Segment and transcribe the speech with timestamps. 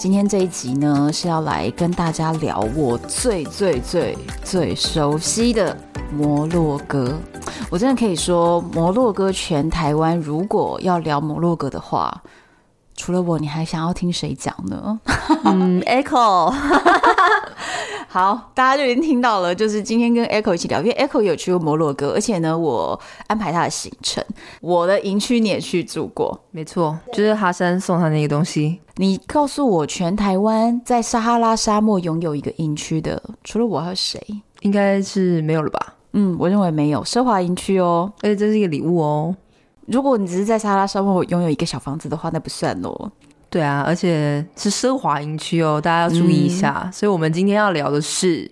[0.00, 5.76] 今天这一集呢，是要来跟大家聊我最最最最熟悉的
[6.10, 7.14] 摩洛哥。
[7.68, 12.22] 我真的可以说，摩洛哥全台湾，如果要聊摩洛哥的话，
[12.96, 14.98] 除了我，你还想要听谁讲呢？
[15.44, 16.50] 嗯，Echo。
[18.12, 24.20] 好，大家就已经听到了，就是今天跟 Echo 一起聊，因为 Echo 有去过摩洛哥，而且呢，我安排他的行程，
[24.60, 28.80] 我的营区你也去住过，没错，就是哈山送他那个东西。
[28.96, 34.20] 你告诉我，全台湾在撒哈拉沙漠拥有一个营区的，除了我还有谁？
[34.62, 35.94] 应该是没有了吧？
[36.14, 39.36] 嗯，我认为没有奢华营区哦，而且这是一个礼物哦。
[39.86, 43.12] 如果你只是在撒哈拉沙漠拥有一个小房子的话，那不算哦。
[43.50, 46.82] 对啊，而且是奢华营区哦，大家要注意一下。
[46.84, 48.48] 嗯、所以，我们今天要聊的是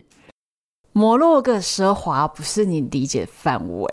[0.93, 3.89] 摩洛哥奢华，不是你理解范围。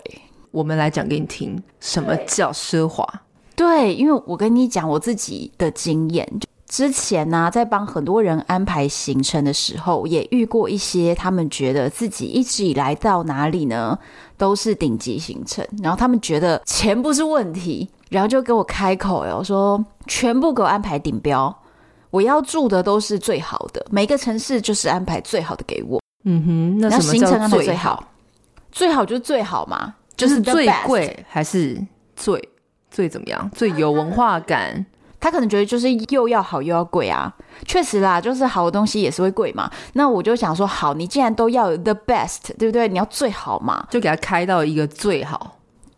[0.50, 3.06] 我们来讲给你听，什么叫奢华？
[3.54, 6.28] 对，因为我跟你讲我自己的经验，
[6.66, 13.96] 之前呢、啊，在帮很多人安排行程的时候，也遇过一些他们觉得自己一直以来到哪里呢，
[14.36, 17.88] 都是顶级行程，然后他们觉得钱不是问题。
[18.10, 21.54] 然后就给我开口了，我说全部给我安排顶标，
[22.10, 26.00] 我要住的都是最好的，每个城市就是安排最好的给我。
[26.24, 28.04] 嗯哼，那什么叫行程安排最好？
[28.72, 31.80] 最好就是最好嘛，就是最贵还是
[32.14, 32.48] 最
[32.90, 33.50] 最怎么样？
[33.54, 34.84] 最有文化感？
[35.18, 37.34] 他可能觉得就是又要好又要贵啊。
[37.64, 39.68] 确实啦，就是好的东西也是会贵嘛。
[39.94, 42.86] 那我就想说，好，你既然都要 the best，对不对？
[42.86, 45.55] 你要最好嘛，就给他开到一个最好。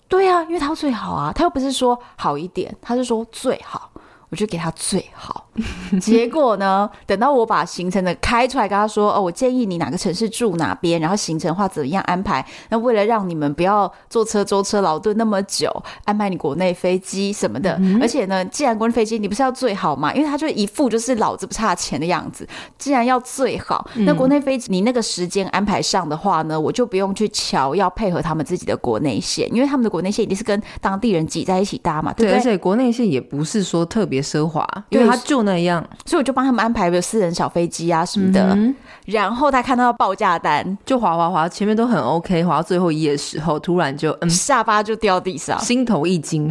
[0.09, 3.91] 对啊，因为他最好啊，他又不是说好一点，他是说最好。
[4.31, 5.47] 我就给他最好，
[6.01, 6.89] 结果呢？
[7.07, 12.45] 等到我把行程的开出来，跟他说：“哦，我建议你哪个城市住哪边，然后行程的话怎么样安排？
[12.69, 15.71] 那为了让你们不要坐车舟车劳顿那么久，
[16.05, 17.75] 安排你国内飞机什么的。
[17.81, 20.13] 嗯、而且呢，既然国内飞机你不是要最好嘛？
[20.13, 22.47] 因为他就一副就是老子不差钱的样子。
[22.77, 32.33] 既然要最好，那国内飞机你那个时间安排上的话呢，我就不用去瞧，要配合他们自己的国内线，因为他们的国内线一定是跟当地人挤在一起搭嘛，对不对？
[32.33, 34.18] 对，而且国内线也不是说特别。
[34.23, 38.41] 奢华，因为他就那样，所以我就帮他们安排了私人小飞机啊什么的。
[38.55, 38.75] 嗯、
[39.07, 46.51] 然后他看到报价单，就滑滑滑，前面都很 OK，滑到最后一页的时候，突然就嗯，下巴就掉地上，心头一惊，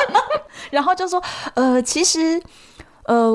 [0.70, 1.22] 然后就说
[1.54, 2.40] ：“呃，其实，
[3.06, 3.30] 呃，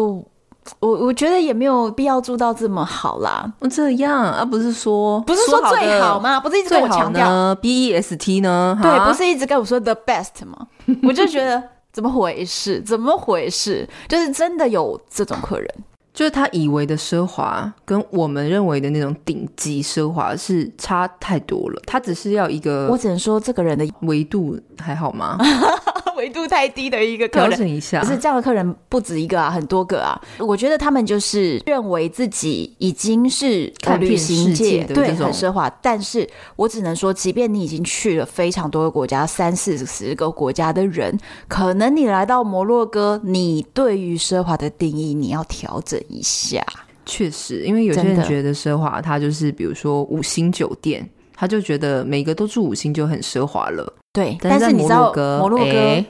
[0.79, 3.51] 我我觉得也没有必要住到这么好啦。
[3.69, 6.39] 这样啊，不是说不是说最好吗？
[6.39, 8.77] 不是一直跟我强调 B E S T 呢？
[8.81, 10.67] 对，不是一直跟我说 The Best 吗？
[11.03, 11.61] 我就觉得。”
[11.95, 12.81] 怎么回事？
[12.83, 13.87] 怎么回事？
[14.09, 15.69] 就是真的有这种客人，
[16.13, 21.81] 就是他以为的奢华，跟我们认为的那种顶级奢华是差太多了。
[21.87, 25.37] 他只是要一个，我只能说这个人的维度还好吗？
[26.15, 28.01] 维度太低的一个客人，调整一下。
[28.01, 30.19] 可是这样的客人不止一个啊，很多个啊。
[30.39, 35.69] 我觉得他们就是认为自己已经是看遍世界的对，很奢华。
[35.81, 41.17] 但是我只能说，即便你已经去了非常多个国家，三四十个国家的人，
[41.47, 46.65] 可能你来到摩洛哥，你对于奢华的定义你要调整一下。
[47.05, 53.93] 确实，因为有些人觉得奢华，它就是比如说五星酒店，他就觉得每个都住五星就很奢华了。
[54.13, 56.05] 对，但是你知道摩洛哥、欸、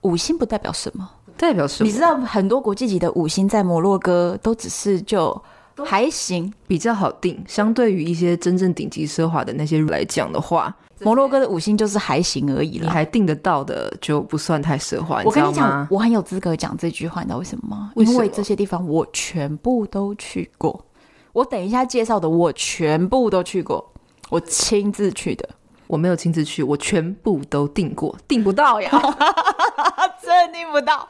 [0.00, 1.08] 五星不代表什么？
[1.36, 1.86] 代表什么？
[1.86, 5.40] 你知道很多国际级的五星在摩洛哥都只是就
[5.84, 7.42] 还行，比较好定。
[7.46, 12.84] 相对于一些真正顶级奢华的那些来讲的话，摩洛哥的五星就是还行而已了。
[12.84, 15.22] 你还订得到的就不算太奢华。
[15.24, 17.92] 我跟你讲，我很有资格讲这句话，你知道为什么吗？
[17.96, 20.84] 因为这些地方我全部都去过。
[21.32, 23.92] 我等一下介绍的我全部都去过，
[24.30, 25.46] 我亲自去的。
[25.86, 28.88] 我没有亲自去，我全部都订过，订不到呀
[30.22, 31.04] 真的订不到。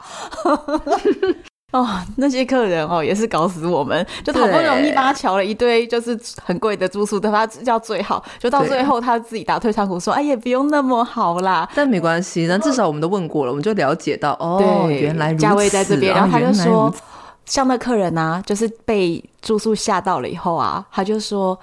[1.71, 1.87] 哦，
[2.17, 16.11] 那些客人哦，也是搞死我们，就好不容易帮他瞧了一堆，就是很贵的住宿，对他叫最好，就到最后他自己打退堂鼓说：“哎也，不用那么好啦。”但没关系，那至少我们都问过了，我们就了解到哦，原来价位在这边。
[16.11, 16.91] 然后他就说，
[17.45, 21.55] 像那客人啊，就是被住宿吓到了以后啊，他就说。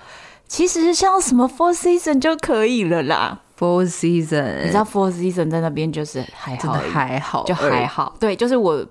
[0.49, 3.41] 其实像什么 Four Seasons 就可以了啦。
[3.59, 8.15] Four Seasons，你知道 Four Seasons 在那边就是还好，还好，就还好。
[8.19, 8.87] 对，就是我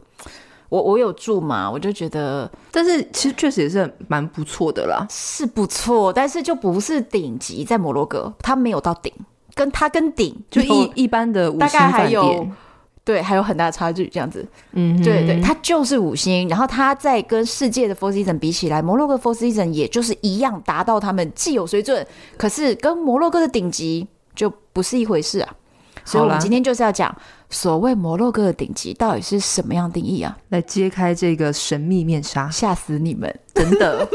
[0.69, 9.11] 我我有住嘛，我就觉得，但是其实确实也是蛮不错的啦，是不错，但是就不是顶级，在摩洛哥，它没有到顶，
[9.55, 12.51] 跟它跟顶就一一般的五星饭店，
[13.07, 22.05] 对，还有很大的差距，这样子，嗯，对对，它就是五星，然后它在跟世界的 Four Seasons 比起来，摩洛哥 Four Seasons 也就是一样达到他们既有水准，
[22.37, 24.05] 可是跟摩洛哥的顶级
[24.35, 25.55] 就不是一回事啊。
[26.03, 27.15] 所以，我们今天就是要讲
[27.49, 30.37] 所谓摩洛哥的顶级到底是什么样定义啊？
[30.49, 33.33] 来揭开这个神秘面纱，吓死你们！
[33.55, 34.05] 真的。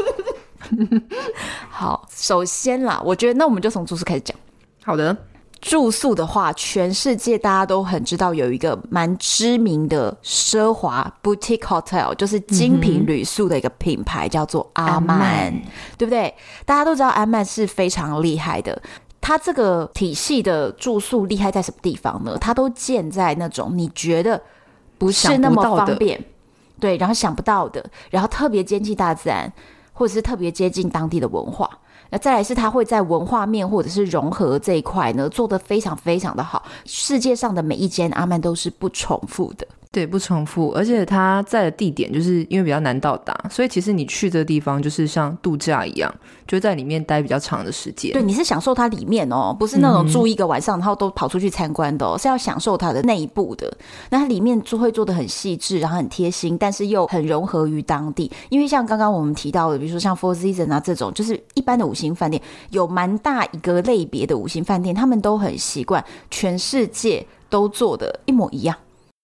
[1.67, 4.37] 好，首先啦，我觉得那我们就从住宿开始讲。
[4.83, 5.17] 好的，
[5.63, 15.61] 住宿的话，全世界大家都很知道有一个蛮知名的奢华 boutique hotel，就是精品旅宿的一个品牌，叫做阿曼，阿曼
[15.97, 16.33] 对不对？
[16.65, 18.79] 大家都知道阿曼是非常厉害的。
[19.21, 22.37] 它这个体系的住宿厉害在什么地方呢？
[22.39, 24.39] 它都建在那种你觉得
[24.97, 26.21] 不是那么方便，
[26.77, 29.49] 对，然后想不到的，然后特别接近大自然，
[29.93, 31.69] 或者是特别接近当地的文化。
[32.13, 36.63] 那再来是它会在文化面或者是融合这一块呢，做得非常非常的好。
[36.85, 39.65] 世界上的每一间阿曼都是不重复的。
[39.91, 46.13] 对，不重复，而且它在的地点就是因为比较难到达，所以其实你去这个地方就是像度假一样，
[46.47, 48.11] 就在里面待比较长的时间。
[48.13, 53.71] 对，你是享受它里面哦，不是那种住一个晚上、嗯、然后都跑出去参观的哦，是要享受它的内部的。
[54.09, 58.31] 那它里面就会做的很细致，然后很贴心，但是又很融合于当地。
[58.49, 68.75] 因为像刚刚我们提到的，比如说像 Four Seasons 啊这种，就是一般的五星饭店，有蛮大一个类别的五星饭店，他们都很习惯全世界都做的一模一样。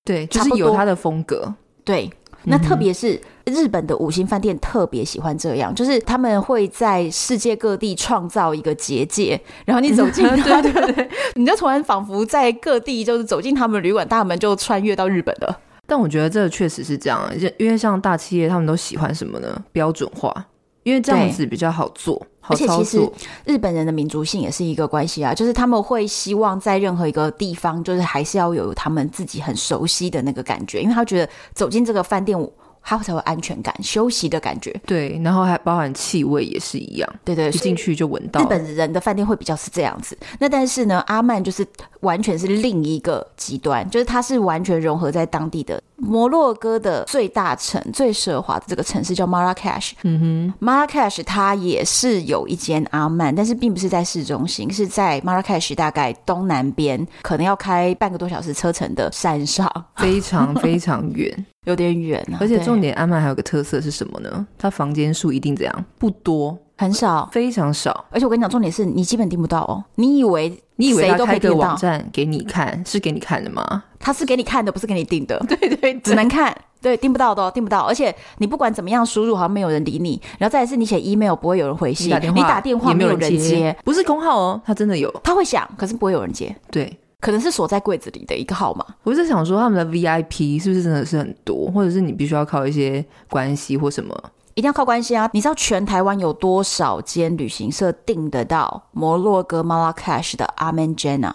[0.05, 1.53] 对，就是有它的风格。
[1.83, 2.11] 对，
[2.45, 15.59] 那特别是日本的五星饭店特别喜欢这样，就是他们会在世界各地创造一个结界，然后你走进， 对对 对，你就突然仿佛在各地就是走进他们旅馆大门，就穿越到日本了。
[15.85, 19.63] 但我觉得这确实是这样，因为像大企业他们都喜欢什么呢？
[19.71, 20.45] 标准化。
[20.89, 22.21] 因为这样子比较好做。
[22.41, 23.07] 而且其实
[23.45, 32.35] 日本人的民族性也是一个关系啊，就是他们会希望在任何一个地方，就是还是要有他们自己很熟悉的那个感觉，因为他觉得走进这个饭店，
[32.89, 34.75] 他才有安全感、休息的感觉。
[34.83, 37.07] 对，然后还包含气味也是一样。
[37.23, 38.41] 对对，一进去就闻到。
[38.41, 41.63] 日本人的饭店会比较是这样子，那但是呢，阿曼就是
[41.99, 45.79] 完全是另一个极端，就是它是完全融合在当地的。
[45.97, 49.91] 摩洛哥的最大城、最奢华的这个城市叫 Marrakesh。
[50.03, 62.37] 嗯哼，Marrakesh 它也是有一间阿曼，但是并不是在市中心，是在 Marrakesh 大概东南边，可能要开半个多小时车程的山上，非常非常远，有点远啊。
[62.41, 64.45] 而且重点，阿曼还有个特色是什么呢？
[64.57, 65.85] 它房间数一定怎样？
[65.97, 66.57] 不多。
[66.77, 69.83] 很少，非常少，而且我跟你讲，重点是你基本订不到哦。
[69.95, 73.83] 你以为你以为他开个网站给你看，是给你看的吗？
[73.99, 75.37] 他是给你看的，不是给你订的。
[75.45, 77.81] 对，对对，只能看，对，订不到的，订不到。
[77.81, 80.21] 而且你不管怎么样输入，好像没有人理你。
[80.37, 86.55] 然后再来是你写 email 不会有人回信，你打电话没有人接，不是空号哦，他真的有，他会响，可是不会有人接。
[86.71, 88.85] 对，可能是锁在柜子里的一个号码。
[89.03, 94.15] 我是想说，他们的 VIP 是不是真的是很多，或者是你必须要靠一些关系或什么？
[94.55, 95.29] 一定要靠关系啊！
[95.31, 101.33] 你知道全台湾有多少间旅行社订得到摩洛哥 Marrakesh 的 Aman Jannah？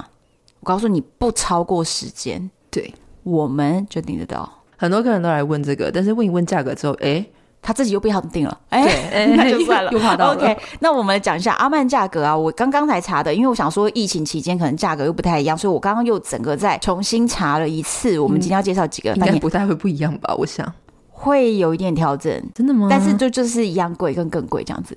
[0.61, 2.51] 我告诉你，不超过十间。
[2.71, 2.93] 对，
[3.23, 4.51] 我们就订得到。
[4.77, 7.25] 很多客人都来问这个，但是问一问价格之后，哎，
[7.65, 8.57] 他自己又不想订了。
[8.69, 10.35] 哎，对 那就算了，又怕到了。
[10.35, 12.37] OK，那我们讲一下阿曼价格啊。
[12.37, 18.19] 我刚刚才查的，因为我想说疫情期间可能价格又不太一样，所以我刚刚又整个再重新查了一次。
[18.19, 20.35] 我们今天要介绍几个，应该不太会不一样吧？
[20.37, 20.71] 我想。
[21.17, 22.89] 会有一点调整，真的吗？
[22.91, 24.95] 但是就就是一样贵，跟更贵这样子，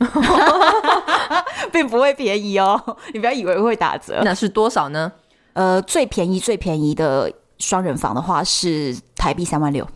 [1.72, 2.82] 并不会便宜哦。
[3.14, 4.20] 你不要以为会打折。
[4.26, 5.10] 那是多少呢？
[5.54, 9.88] 呃，最便宜最便宜的双人房的话是台币三万六。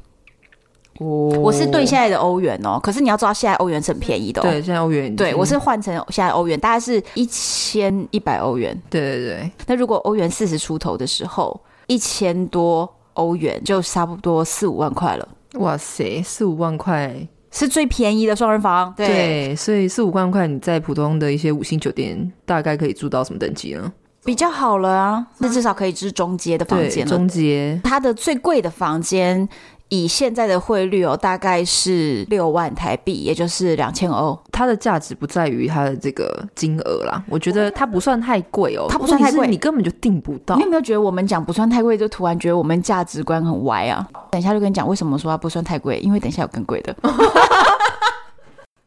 [1.02, 2.80] 哦，我是对现在的欧元哦。
[2.82, 4.44] 可是你要知道，现在欧元是很便宜的哦。
[4.44, 5.14] 对，现在欧元。
[5.16, 8.80] 对，我是换成现在欧元，大概是一千一百欧元。
[8.88, 9.52] 对对对。
[9.66, 15.28] 那如果欧元四十出头的时候，一千多欧元就差不多四五万块了。
[15.56, 17.12] 哇塞，四五万块
[17.50, 18.94] 是最便宜的双人房。
[18.96, 23.92] 对，对，所以四五万块你在普通的一些五星酒店大概可以住到什么等级呢？
[24.24, 27.10] 比较好了啊，那至少可以住中阶的房间了。
[27.10, 29.50] 中阶，它的最贵的房间。
[29.92, 34.38] 以现在的汇率哦，大概是六万台币，也就是两千欧。
[34.50, 38.88] 它的价值不在于它的这个金额啦，我觉得它不算太贵哦。
[38.90, 40.56] 它不算太贵，你根本就订不到。
[40.56, 44.08] 你有没有觉得我们讲不算太贵，就突然觉得我们价值观很歪啊？
[44.32, 46.96] 等一下就跟你讲为什么说它不算太贵，因为等一下有更贵的。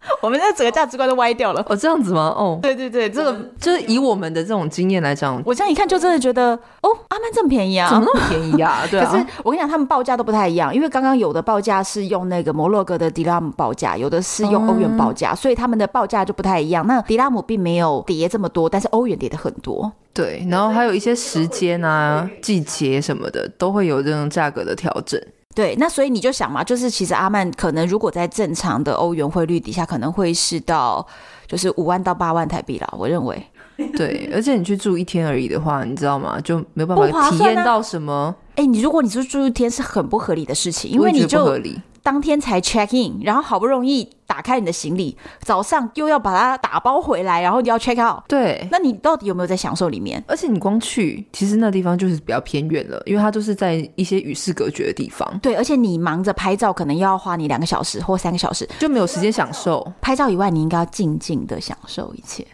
[0.21, 1.65] 我们的整个价值观都歪掉了。
[1.69, 2.35] 哦，这样子吗？
[2.37, 8.83] 哦，对对对，这个就是以我们的这种经验来讲，我这样一看就真的觉得，哦，阿曼这么便宜啊，怎么那么便宜啊？
[8.91, 9.11] 对啊。
[9.11, 16.87] 可是我跟你讲，他们报价都不太一样，因为刚刚有的报价是用那个摩洛哥的迪拉姆报价，有的是用欧元报价，所以他们的报价就不太一样。
[16.87, 19.91] 那迪拉姆并没有跌这么多，但是欧元跌的很多。
[20.13, 25.21] 对，然后还有一些时间啊、季节什么的，都会有这种价格的调整。
[25.55, 31.07] 对，那所以你就想嘛，就是其实阿曼可能如果在正常的欧元汇率底下，可能会是到
[31.47, 32.89] 就是五万到八万台币啦。
[32.99, 33.41] 我认为，
[33.97, 36.41] 对，而且你去住一天而已的话，你知道吗？
[36.41, 38.35] 就没有办法体验到什么。
[38.57, 41.81] 哎、啊，你如果你是住一天，是很不合理的事情，因为你就合理。
[42.05, 48.23] 当天才 check in，然后好不容易打开你的行李，早上又要把它打包回来，然后你要 check out。
[48.29, 50.23] 对，那你到底有没有在享受里面？
[50.29, 55.27] 而且你光去，其实那地方就是比较偏远了，因为它都是在一些与世隔绝的地方。
[55.41, 59.91] 对，而且你忙着拍照，可能又要花你两个小时或三个小时，就没有时间享受。
[60.03, 62.47] 拍照以外，你应该要静静的享受一切。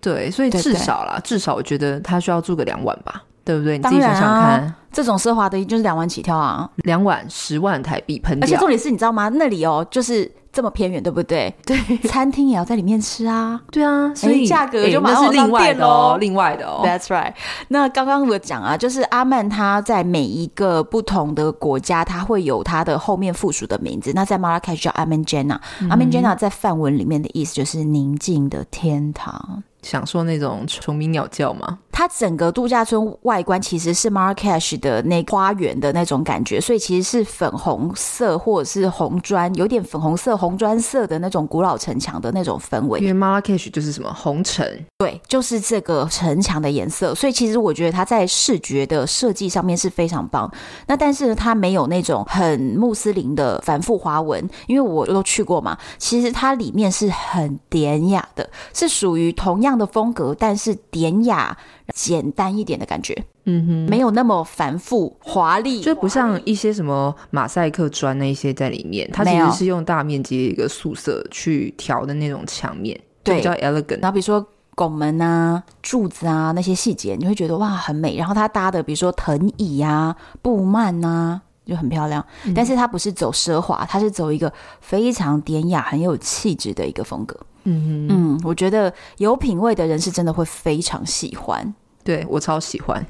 [0.00, 3.22] 对，所以至少啦，对对至少我觉得他需要住个两晚吧。
[3.46, 3.78] 对不对？
[3.78, 8.44] 你自己想想看，啊、这种奢华的就是两万起跳啊，两万十万台币喷掉。
[8.44, 9.28] 而且重点是你知道吗？
[9.28, 11.54] 那里哦，就是这么偏远，对不对？
[11.66, 11.76] 对，
[12.08, 13.60] 餐厅也要在里面吃啊。
[13.70, 16.80] 对啊，所以价格就马上是另外的哦，另外的哦。
[16.82, 17.34] That's right。
[17.68, 24.12] 那刚刚我讲啊，就是阿曼他在每一个不同的国家，他会有他的后面附属的名字。
[24.14, 25.60] 那在马拉喀什叫阿曼杰纳，
[25.90, 29.62] 阿曼杰纳在梵文里面的意思就是宁静的天堂。
[29.82, 31.78] 享受那种虫鸣鸟叫吗？
[31.92, 43.00] 它整个度假村外观其实是 Marrakesh 的那花园的那种感觉，所以其实是粉红色或者是红砖，有点粉红色、红砖色的那种古老城墙的那种氛围。
[43.00, 47.14] 因为 Marrakesh 就是什么红尘，对，就是这个城墙的颜色。
[47.14, 50.52] 所以其实我觉得它在视觉的设计上面是非常棒。
[50.86, 55.78] 那但是呢，它没有那种很穆斯林的繁复花纹，因为我都去过嘛。
[55.96, 61.56] 其实它里面是很典雅的，是属于同样的风格，但是典雅、
[61.94, 74.00] 简单一点的感觉，嗯哼，没有那么繁复华丽，就不像一些什么马赛克砖那些在里面，它其实是用大面积的一个素色去调的那种墙面，对，比较 elegant。
[74.00, 78.16] 然后比如说拱门啊、柱子啊那些细节，你会觉得哇很美。
[78.16, 82.22] 然后它搭的比如说藤椅啊、布幔啊，就很漂亮。
[82.44, 87.38] 嗯、但是它不是走奢华，它是走一个非常典雅、很有气质的一个风格。
[87.64, 91.74] 嗯嗯，我觉得有品味的人是真的会非常喜欢，
[92.06, 93.04] 对，我超喜欢。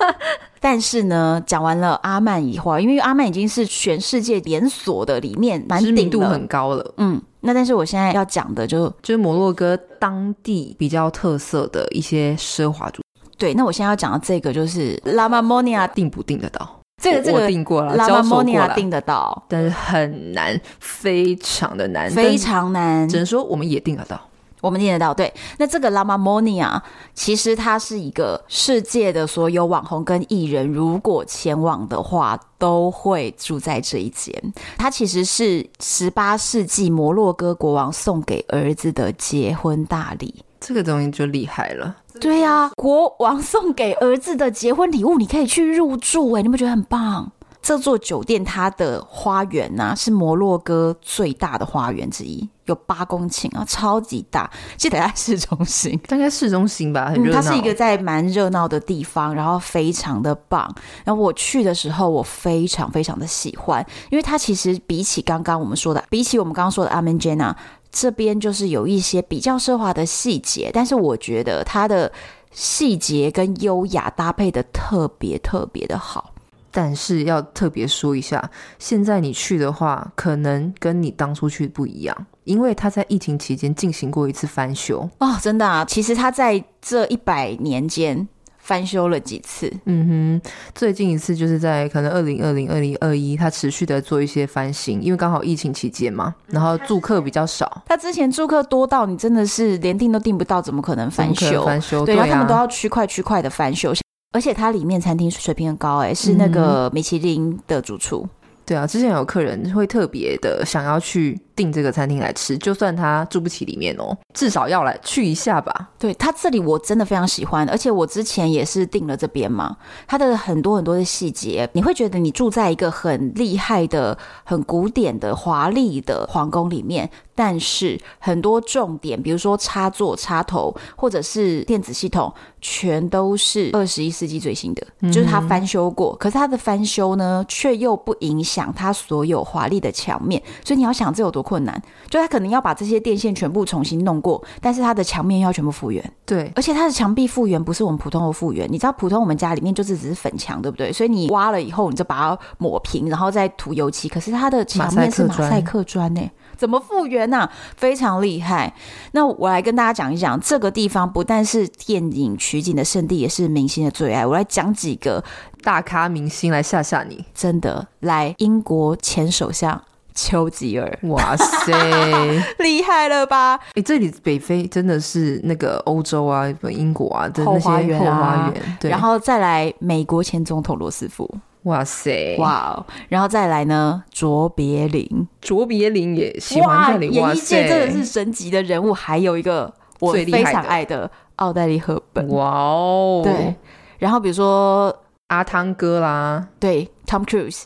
[0.60, 6.94] 但是呢，讲完了阿曼以后，因为阿曼已经是全世界连锁的里面蛮知名度很高了。
[6.98, 13.00] 嗯，那但是我现在要讲的就就是摩洛哥当地比较特色的一些奢华住。
[13.38, 16.78] 对，那我现在要讲的这个就是拉玛莫尼亚订不订得到？
[17.02, 23.08] 这个这个我订过了，拉玛莫尼亚订得到，但是很难，非常的难，非常难。
[23.08, 24.20] 只能说我们也订得到，
[24.62, 25.12] 我们念得到。
[25.12, 26.80] 对，那这个 Lama Monia
[27.12, 34.32] 其实它是一个世界的所有网红跟艺人，如果前往的话，都会住在这一间。
[34.78, 40.42] 它其实是十八世纪摩洛哥国王送给儿子的结婚大礼。
[40.60, 41.96] 这个东西就厉害了。
[42.20, 47.32] 对呀、啊，国王送给儿子的结婚礼物，你可以去入住哎，你不觉得很棒？
[47.62, 54.50] 这座酒店它的花园呢、啊，是摩洛哥最大的花园之一，有八公顷啊，超级大。
[54.76, 57.40] 记得在市中心， 大概市中心吧，很热闹、嗯。
[57.40, 60.68] 它是一个在蛮热闹的地方，然后非常的棒。
[61.04, 67.56] 然后我去的时候，我非常非常的喜欢，因为它其实比起刚刚我们说的，比起我们刚刚说的阿曼杰纳。
[67.92, 72.10] 这边就是有一些比较奢华的细节，但是我觉得它的
[72.50, 76.31] 细节跟优雅搭配的特别特别的好。
[76.72, 85.84] 但是要特别说一下，现在你去的话，可能跟你当初去不一样，因为他在疫情期间进行过一次翻修哦，真的啊。
[85.84, 88.26] 其实他在这一百年间。
[88.64, 97.82] 翻修了几次，嗯哼，最近一次就是在可能二零二零、二零二一，他持续的做一些翻新，因为刚好疫情期间嘛，然后住客比较少。
[97.88, 101.66] 他之前住客多到你真的是连订都订不到，怎么可能翻修？
[101.66, 103.92] 翻修对，然后他们都要区块区块的翻修，
[104.32, 108.26] 而且它里面餐厅水平很高，欸，哎，是那个米其林的主厨。
[108.64, 115.90] 对啊，之前有客人会特别的想要去订这个餐厅来吃，就算他住不起里面哦，至少要来去一下吧。
[115.98, 127.10] 对，他这里我真的非常喜欢，而且我之前也是订了这边嘛，它的很多很多的细节，你会觉得你住在一个很厉害的、很古典的、华丽的皇宫里面。
[127.34, 132.30] 但是很多重点，比如说插座、插头，或者是电子系统，
[132.60, 136.14] 全都是二十一世纪最新的，就是它翻修过。
[136.16, 140.40] 可是它的翻修呢，却又不影响它所有华丽的墙面。
[140.62, 146.12] 所以你要想这有多多困难，就他可能要把这些电线全部重新弄过，但是他的墙面要全部复原。
[146.24, 150.92] 对，而且他的墙壁复原不是我们普通的复原，你知道普通我们家里面就是只是粉墙，对不对？
[150.92, 154.08] 所以你挖了以后，你就把它抹平，然后再涂油漆。
[154.08, 157.52] 可是它的墙面是马赛克砖呢，怎么复原呢、啊？
[157.76, 158.72] 非常厉害。
[159.12, 164.24] 那我来跟大家讲一讲，这个地方不但是电影取景的圣地，也是明星的最爱。
[164.24, 165.22] 我来讲几个
[165.62, 169.82] 大咖明星来吓吓你，真的来英国前首相。
[170.14, 171.72] 丘吉尔，哇塞，
[172.58, 173.54] 厉害了吧？
[173.68, 178.50] 哎、欸，这里北非真的是那个欧洲啊，英国啊的那些后花园，
[178.82, 181.28] 然后再来美国前总统罗斯福，
[181.64, 188.92] 哇塞，哇，然后再来呢，卓别林，卓别林也喜欢这里，演艺界真的是神级的人物。
[188.92, 193.54] 还有一个我非常爱的奥黛丽·赫本，哇哦，对，
[193.98, 194.94] 然后比如说。
[195.28, 197.62] 阿汤哥啦，对，Tom Cruise，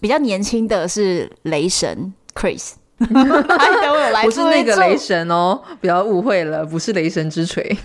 [0.00, 7.76] 比较年轻的是雷神 Chris， 他都有来，不是那个雷神哦，不要误会了，不是雷神之锤，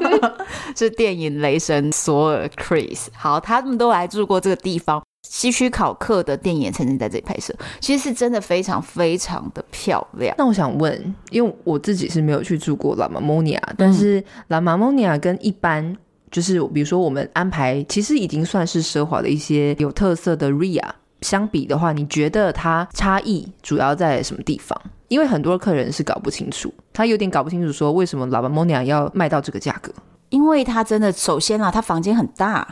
[0.76, 3.06] 是电影雷神索尔 Chris。
[3.14, 10.34] 好，他们都来住过这个地方，西区考克的电影也曾经在这里拍摄，其实是真的非常非常的漂亮。
[10.38, 15.96] 那我想问，因为我自己是没有去住过拉玛莫尼亚，但是拉玛莫尼亚跟一般。
[16.30, 20.82] 就是比如说，我们安排其实已经算是奢华的一些有特色的 RIA，
[21.22, 24.80] 相比的话，你觉得它差异主要在什么地方？
[25.08, 29.92] 因为很多客人是搞不清楚，他有点搞不清楚说为什么老板 Monia 要卖到这个价格？
[30.30, 32.66] 因为他真的，首先啊，他房间很大。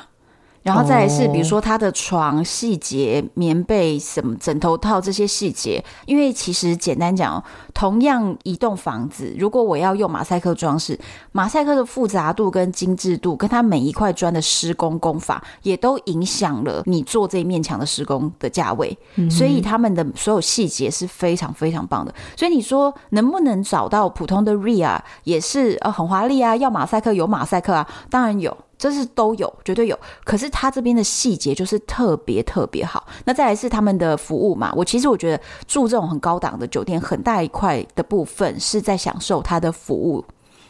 [0.64, 7.44] 然后再来是，比如说他的床细节、棉被、什么枕头套这些细节，因为其实简单讲，
[7.74, 10.98] 同样一栋房子，如果我要用马赛克装饰，
[11.32, 18.96] 马赛克的复杂度跟精致度，跟它每一块砖的施工工法，也都影响了你做这一面墙的施工的价位。
[19.30, 22.14] 所以他们的所有细节是非常非常棒的。
[22.38, 26.56] 所以你说能不能找到普通的 RIA 也是呃很华丽啊？
[26.56, 28.56] 要马赛克有马赛克啊，当然有。
[28.78, 29.98] 这是都有，绝对有。
[30.24, 33.06] 可是他这边的细节就是特别特别好。
[33.24, 40.24] 那再来是他们的服务嘛，我其实我觉得住这种很高档的酒店，很大一块的部分是在享受他的服务。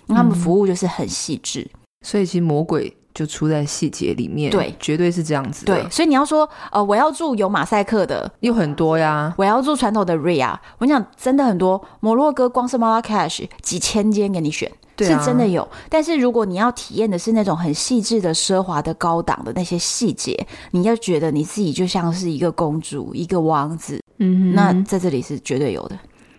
[0.08, 4.50] 他们服务就是很细致，嗯，所以其实魔鬼就出在细节里面。
[4.50, 5.64] 对，绝对是这样子。
[5.64, 9.32] 对，所以你要说，呃，我要住有马赛克的，有很多呀。
[9.38, 11.82] 我要住传统的 RIA，我跟你讲，真的很多。
[12.00, 14.70] 摩洛哥光是 Marrakesh 几千间给你选。
[14.98, 25.98] 是真的有，啊，但是如果你要体验的是那种很细致的奢华的高档的那些细节，你要觉得你自己就像是一个公主，一个王子，嗯，那在这里是绝对有的，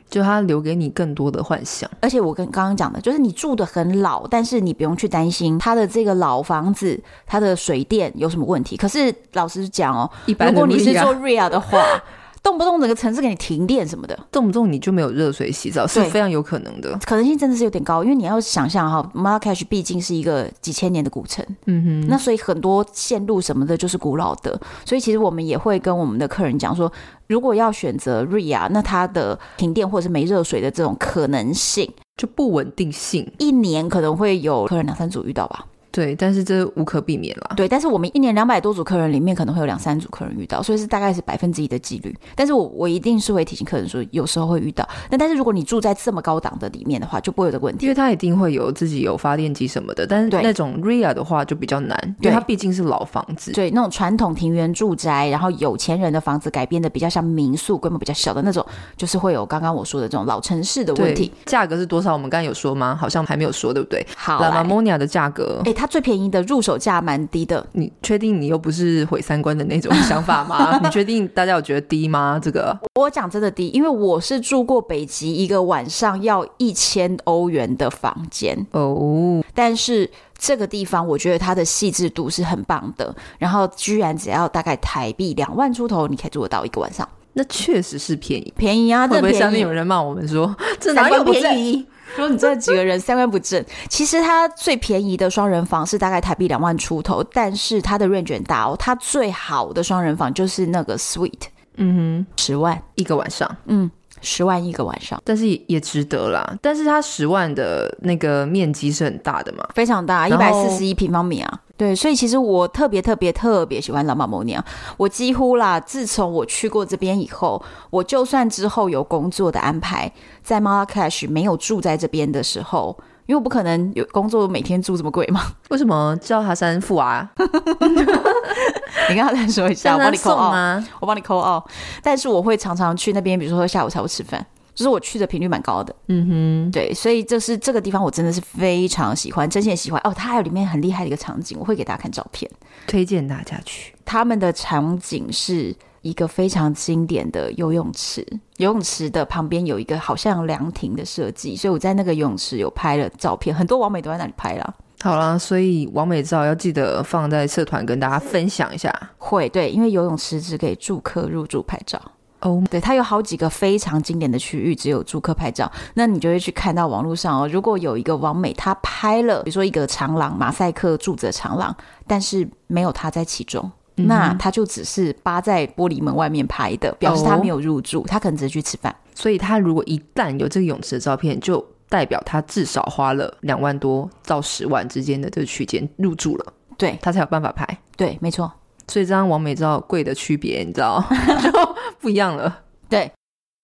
[0.09, 1.89] 就它留给你更多的幻想。
[1.99, 8.77] 而且我跟刚刚讲的，就是你住的很老，但是你不用去担心它的这个老房子它的水电有什么问题。
[8.77, 11.83] 可是老实讲哦，一般如果你是做 RIA 的话。
[12.45, 16.95] 动不动整个城市给你停电什么的，动不动你就没有热水洗澡，是非常有可能的。
[17.03, 26.91] 可能性真的是有点高，因为你要想象哈，Marrakech 毕竟是一个几千年的古城，嗯哼，那所以很多线路什么的就是古老的，所以其实我们也会跟我们的客人讲说，
[27.25, 35.65] 如果要选择 RIA，那它的停电或者是没热水的这种可能性就不稳定性，一年可能会有客人两三组遇到吧。
[35.95, 37.53] 对，但是这无可避免了。
[37.55, 42.13] 对，但是我们一年两百多组客人里面，可能会有两三组客人遇到，所以是大概是百分之一的几率。
[42.35, 44.85] 但是我我一定是会提醒客人说，有时候会遇到。
[45.09, 50.05] 那但是如果你住在这么高档的里面的话，就不会有这个问题，因为它一定会有自己有发电机什么的。
[50.05, 53.53] 但是那种 RIA 的话就比较难，因为它毕竟是老房子。
[53.53, 58.65] 对，那种传统庭园住宅，然后有钱人的房子改编的比较像民宿，规模比较小的那种，
[58.97, 61.31] 就是会有刚刚我说的这种老城市的问题。
[61.45, 62.11] 价格是多少？
[62.11, 62.97] 我们刚才有说吗？
[62.99, 64.05] 好像还没有说，对不对？
[64.17, 66.65] 好，La Mamounia 的价格，哎，它最便宜的入。
[66.65, 70.79] 手价蛮低的，你确定你又不是毁三观的那种想法吗？
[70.83, 72.39] 你确定大家有觉得低吗？
[72.41, 89.07] 这个我讲真的低，因为我是住过北极一个晚上要一千欧元的房间哦，但是这个地方我觉得它的细致度是很棒的，然后居然只要大概台币两万出头，你可以住得到一个晚上，那确实是便宜，便宜啊！
[89.07, 91.85] 会不会相信有人骂我们说 这哪有便宜？
[92.15, 101.47] 说你这几个人三观不正，其实它最便宜的双人房是大概台币两万出头，但是它的 range 大哦，它最好的双人房就是那个 suite，
[101.77, 103.89] 嗯哼，十万一个晚上，嗯。
[104.21, 106.57] 十万一个晚上，但是也值得啦。
[106.59, 111.61] 但是它十万的那个面积是很大的嘛，非常大，一百四十一平方米啊。
[111.77, 114.63] 对，所以其实我特别特别特别喜欢拉玛摩尼亚。
[114.97, 120.11] 我几乎啦，自从我去过这边以后，我就算之后有工作的安排，
[120.41, 122.97] 在 Marrakesh 没有住在这边的时候。
[123.27, 125.41] 因为我不可能有工作每天住这么贵嘛？
[125.69, 127.27] 为什么叫他三富啊？
[129.09, 130.83] 你跟他再说一下，我帮你扣二。
[130.99, 131.63] 我帮你扣二。
[132.03, 134.45] 但是我会常常去那边，比如说下午茶或吃饭。
[134.75, 135.95] 就是我去的频率蛮高的。
[136.09, 140.13] 嗯哼，对，所以这是这个地方我真的是非常喜欢，真心喜欢哦。
[140.15, 142.49] 它还有里面很厉害的一个场景，我会给大家看照片，
[142.85, 143.95] 推荐大家去。
[144.03, 148.23] 他们的场景是一个非常经典的游泳池，
[148.57, 154.75] 游泳池的旁边有一个好像凉亭的设计，所以我在那个游泳池有拍了照片，很多网美都在那里拍了。
[155.01, 158.91] 好啦，所以网美照要记得放在社团跟大家分享一下。
[159.17, 162.01] 会，对，因为游泳池只给住客入住拍照。
[162.45, 162.63] 哦，oh.
[162.69, 165.69] 对，它有好几个非常经典的区域，只有住客拍照。
[165.95, 171.75] 那你就会去看到网络上哦，如果有一个网美，他拍了，比如说一个长廊，马赛克住着长廊，
[172.07, 178.07] 但是没有他在其中，那他就只是扒在玻璃门外面拍的，表示他没有入住，oh.
[178.07, 178.95] 他可能只是去吃饭。
[179.15, 187.65] 所以他如果一旦有这个泳池的照片，就代表他至少花了两万多到十万之间的这个区间入住了，对，他才有办法拍。
[187.95, 188.51] 对，没错。
[188.87, 191.03] 所以这张完美照贵的区别，你知道
[191.41, 191.51] 就
[191.99, 192.61] 不一样了。
[192.89, 193.11] 对，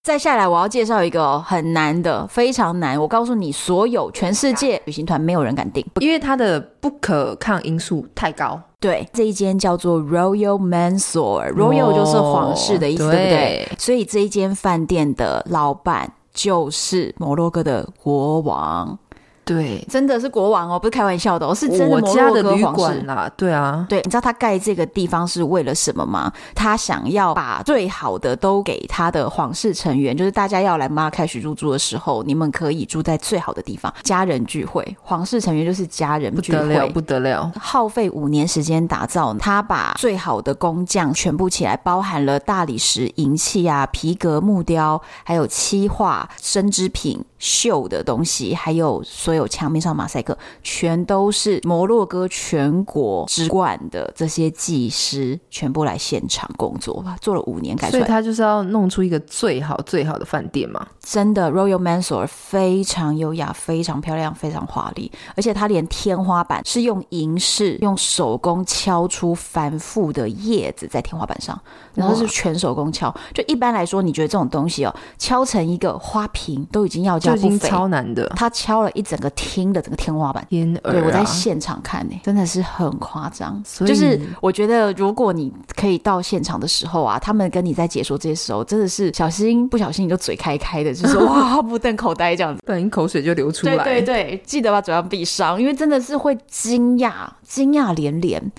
[0.04, 3.00] 再下来我要介绍一个很难的，非常难。
[3.00, 8.62] 我告诉你，所有全世界旅行团没有人敢订，因为它的不可抗因素太高。
[8.80, 13.70] 对，这一间叫做 Royal Mansour，Royal 就是皇室的意思，哦、对不对？
[13.78, 16.14] 所以这一间饭店的老板。
[16.34, 18.98] 就是摩洛哥的国王。
[19.44, 21.88] 对，真的是国王哦，不是开玩笑的哦，是真的。
[21.88, 26.32] 我家的旅馆啦，对啊，对，你知道他盖这个地方是为了什么吗？
[26.54, 37.52] 他想要把最好的都给他的皇室成员，就是大家要来马开始入住的时候，你们可以住在最好的地方，家人聚会，皇室成员就是家人聚会，不得了，不得了。
[37.60, 47.26] 耗费五年时间打造，他把最好的工匠全部起来，包含了大理石、银器啊、皮革、木雕，还有漆画、针织品。
[47.44, 58.00] 绣的东西，还有所有墙面上马赛克，全都是摩洛哥全国之冠的这些技师，全部来现场工作，做了五年改出来。
[58.00, 60.88] 所以他就是要弄出一个最好最好的饭店嘛？
[61.02, 71.60] 真的，Royal Mansour 非常优雅，非常漂亮，非常华丽，而且它连天花板是用银饰用手工敲出繁复的叶子在天花板上，
[71.96, 73.14] 然后是全手工敲。
[73.34, 77.32] 就一般来说，你觉得这种东西哦，敲成一个花瓶都已经要价。
[77.32, 80.46] 已经超难的，他敲了一整个厅的整个天花板。
[80.50, 83.62] 天啊、对，我在现场看呢、欸，真的是很夸张。
[83.64, 93.84] 所以就是我觉得，如果你可以到现场的时候啊，他们跟你在解说这些时候，真的是小心不小心你就嘴开开的，就是 哇目瞪口呆这样子，不然口水就流出来。
[93.84, 98.52] 对对对，记得把嘴巴闭上，因为真的是会惊讶惊讶连连。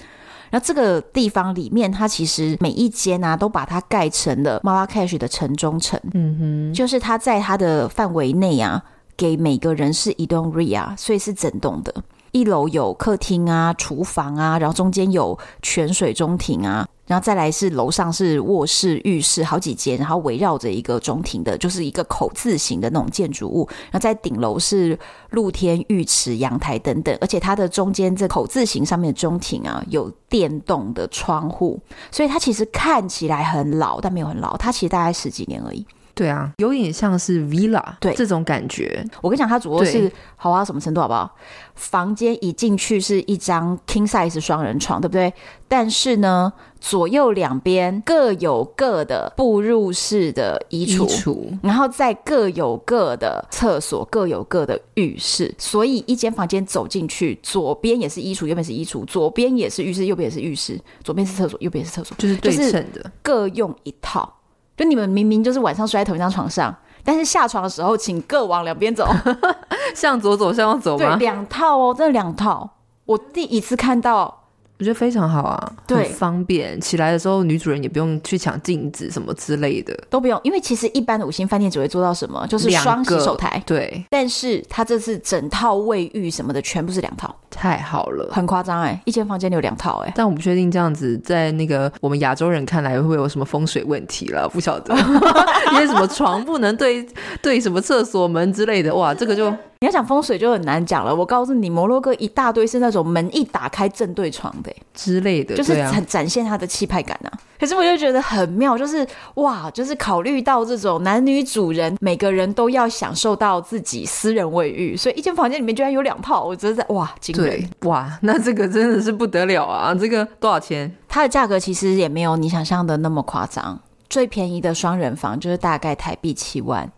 [0.51, 5.99] 然后这个地方里面，它其实每一间啊，都把它盖成了马拉喀什的城中城。
[6.13, 8.83] 嗯哼，就是它在它的范围内啊，
[9.17, 11.95] 给每个人是一栋 ria，所以是整栋的。
[12.33, 16.89] 一楼有客厅啊、厨房啊，然后中间有泉水中庭啊。
[17.05, 23.69] 然后再来是楼上是卧室、浴室好几间，然后围绕着一个中庭的，就是一个口字形的那种建筑物。
[23.91, 24.99] 然后在顶楼是
[25.31, 31.79] 露天浴池、阳台等等，而且它的中间这口字形上面的中庭啊，有电动的窗户，
[32.11, 35.85] 所以它其实看起来很老，但没有很老，它其实大概十几年而已。
[36.15, 39.05] 对啊，有点像是 villa，对这种感觉。
[39.21, 41.35] 我跟你讲，它主卧是豪华什么程度，好不好？
[41.75, 45.33] 房间一进去是一张 king size 双人床，对不对？
[45.67, 55.53] 但是呢，左右两边各有各的步入式的衣橱，衣橱然后再各有各的厕所，各有各的浴室。
[55.57, 64.31] 所以一间房间走进去，左边也是衣橱，右边是衣橱；左边也是浴室，右边也是浴室；左边是厕所，右边是厕所，就是对称的，各用一套。
[64.77, 69.07] 就你们明明就是晚上睡在同一张床上，但是下床的时候，请各往两边走，
[69.95, 71.17] 向左走，向右走吗？
[71.17, 72.69] 对，两套哦，真的两套。
[73.05, 74.39] 我第一次看到。
[74.79, 76.81] 我觉得非常好啊，对，很方便。
[76.81, 80.41] 起来的时候，女主人也不用去抢镜子什么之类的，都不用。
[80.43, 83.63] 因为其实一般的五星饭店只会做到什么，就是双洗手台。
[83.65, 89.01] 对，但是它这次整套卫浴什么的全部是两套，太好了，很夸张哎！
[89.05, 94.95] 一间房间里有两套哎、欸，但我不确定这样子在那个我们亚洲人看来会有什么风水问题了， 不晓得，
[95.73, 97.07] 因为什么床不能对
[97.41, 99.53] 对什么厕所门之类的，哇，这个就。
[99.81, 101.13] 你要讲风水就很难讲了。
[101.13, 107.31] 我告诉你，摩洛哥一大堆是那种门一打开正对床的、欸、之类的，就是很展现它的气派感啊。
[107.59, 119.95] 可是我就觉得很妙，就是哇，就是考虑到这种男女主人每个人都要享受到自己私人卫浴，所以一间房间里面居然有两套，我觉得在哇惊人哇， 那这个真的是不得了啊！
[119.95, 120.95] 这个多少钱？
[121.09, 126.91] 它的价格其实也没有你想象的那么夸张，最便宜的双人房就是大概台币七万。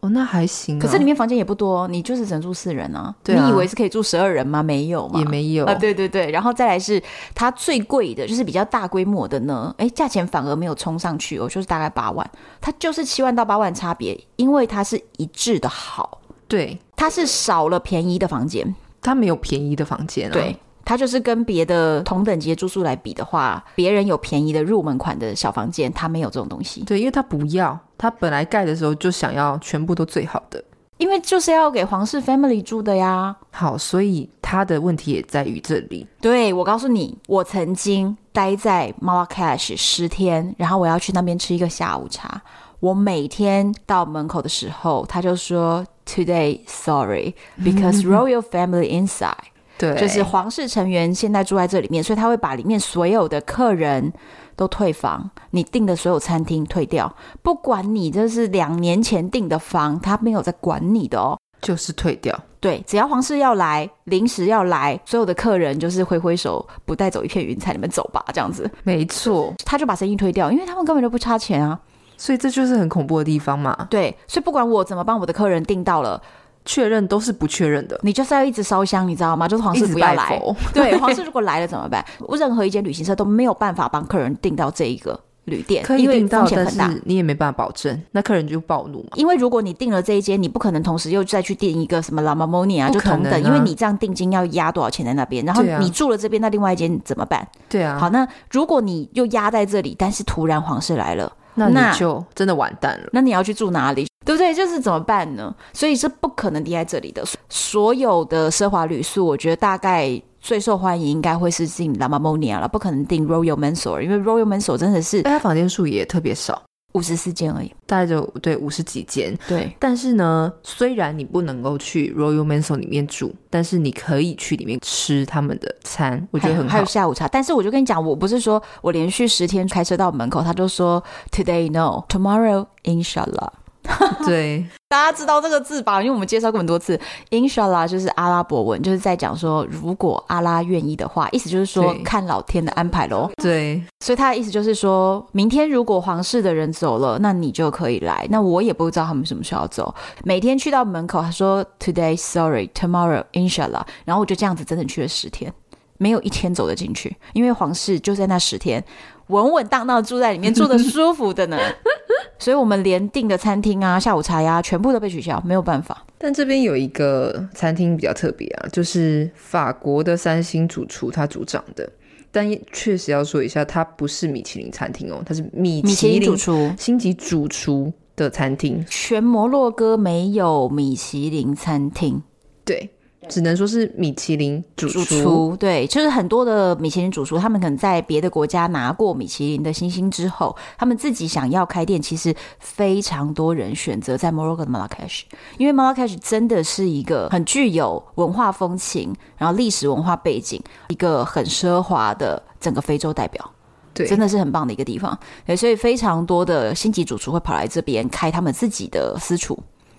[0.00, 0.80] 哦，那还行、啊。
[0.80, 3.12] 可是里面房间也不多，你就是只能住四人啊。
[3.24, 4.62] 对啊，你以为是可以住十二人吗？
[4.62, 5.74] 没有嘛，也没有啊。
[5.74, 7.02] 对对对，然后再来是
[7.34, 9.74] 它最贵的，就是比较大规模的呢。
[9.76, 16.20] 哎，价钱反而没有冲上去哦，就是大概八万，它就是七万到八万差别，因为它是一致的好。
[16.48, 20.32] 对，它是少了便宜的房间，它没有便宜的房间、啊。
[20.32, 20.56] 对。
[20.84, 26.82] 它就是跟别的同等级的住宿来比的话，别人有便宜的入门款的小房间，它没有这种东西。
[26.84, 30.64] 对，因为它不要，它本来盖的时候就想要全部都最好的，
[30.96, 33.36] 因为就是要给皇室 family 住的呀。
[33.50, 36.06] 好，所以它的问题也在于这里。
[36.22, 42.40] 对，我告诉你，我曾经待在 Marrakesh 十天，然后我要去那边吃一个下午茶。
[42.80, 49.34] 我每天到门口的时候，他就说 Today sorry because royal family inside。
[49.76, 54.12] 对，就是皇室成员现在住在这里面，所以他会把里面所有的客人
[54.56, 62.36] 都退房，你订的所有餐厅退掉，不管你这是两年前订的房，他没有在管你的哦，就是退掉。
[62.58, 68.68] 对，只要皇室要来，临时要来，所有的客人就是挥挥手，不带走一片云彩，你们走吧，这样子。
[68.82, 71.78] 没错，他就把生意推掉，因为他们根本就不差钱啊，
[72.18, 73.86] 所以这就是很恐怖的地方嘛。
[73.88, 76.20] 对，所以不管我怎么帮我的客人订到了。
[76.64, 79.48] 确认都是不确认的，你就是要一直烧香，你知道吗？
[79.48, 80.38] 就是皇室不要来，
[80.74, 82.04] 对，皇室如果来了怎么办？
[82.38, 89.08] 任何一间旅行社都没有办法帮客人订到这一个旅店，可以订到，因为风险很大，但是你也没办法保证，那客人就暴怒嘛。
[89.14, 97.48] 因为如果你订了这一间，你不可能同时又再去订一个什么 La Mamounia 啊，就同等，因为你这样定金要压多少钱在那边，然后你住了这边，那另外一间怎么办？
[97.70, 101.32] 对啊，好，那如果你又压在这里，但是突然皇室来了。
[101.58, 103.08] 那你就真的完蛋了。
[103.12, 104.06] 那，那你要去住哪里？
[104.24, 104.52] 对不对？
[104.54, 105.54] 就是怎么办呢？
[105.72, 107.24] 所以是不可能定在这里的。
[107.48, 116.62] 所有的奢华旅宿，我觉得大概最受欢迎应该会是订 La Mamounia 了，不可能订 Royal Mansour，因为 Royal Mansour 真的是，它房间数也特别少。
[116.94, 119.36] 五十四间而已，大概就对五十几间。
[119.46, 126.70] 对，但是呢，虽然你不能够去 Royal Mansion 里面住，但是你可以去里面吃他们的餐，我觉得很好。
[126.70, 127.28] 还有下午茶。
[127.28, 133.50] 但是我就跟你讲，我不是说我连续十天开车到门口，他就说 Today no, tomorrow inshallah。
[134.24, 136.00] 对，大家知道这个字吧？
[136.02, 136.98] 因为我们介绍过很多次
[137.30, 143.30] ，Inshallah 就是阿拉伯文，就是在讲说，如果阿拉愿意的话，意思就是说看老天的安排喽。
[143.36, 148.26] 对，所以他的意思就是说，明天如果皇室的人走了，那你就可以来。
[148.30, 149.94] 那我也不知道他们什么时候要走。
[150.24, 155.52] 每天去到门口，他说 Today sorry, tomorrow Inshallah，然后我就这样子整整去了十天，
[155.96, 158.84] 没有一天走得进去，因为皇室就在那十天。
[159.28, 161.58] 稳稳当当住在里面，住的舒服的呢，
[162.38, 166.04] 所以我们连订的餐厅啊、下午茶呀、啊，全部都被取消，没有办法。
[166.18, 171.88] 但这边有一个餐厅比较特别啊，就是法国的三星主厨他主掌的，
[172.32, 178.84] 但确实要说一下，它不是米其林餐厅哦，它是米其林主厨星级主厨的餐厅。
[178.88, 182.22] 全摩洛哥没有米其林餐厅，
[182.64, 182.90] 对。
[183.28, 195.24] 只能说是米其林主厨，主厨，对，就是很多的米其林主厨，他们可能在别的国家拿过米其林的星星之后，他们自己想要开店，其实非常多人选择在摩洛哥的马拉喀什，
[195.58, 203.50] 因为马拉喀什真的是一个很具有文化风情，然后历史文化背景，一个很奢华的整个非洲代表，
[203.92, 209.58] 对，真的是很棒的一个地方，对，所以非常多的星级主厨会跑来这边开他们自己的私厨。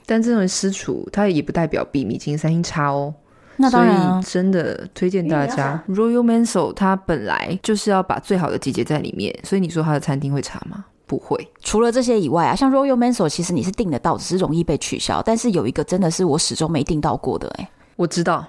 [0.10, 3.13] 但这种私厨，它也不代表比米其林三星差哦。
[3.58, 5.84] 那当然、啊，所以真的推荐大家。
[5.88, 10.86] Royal Manso 它本来就是要把最好的集结在里面，所以你说它的餐厅会差吗？
[11.06, 11.38] 不会。
[11.62, 15.22] 除了这些以外啊，像 Royal Manso 其实你是订得到，只是容易被取消。
[15.24, 18.43] 但是有一个真的是我始终没订到过的、欸，哎，我知道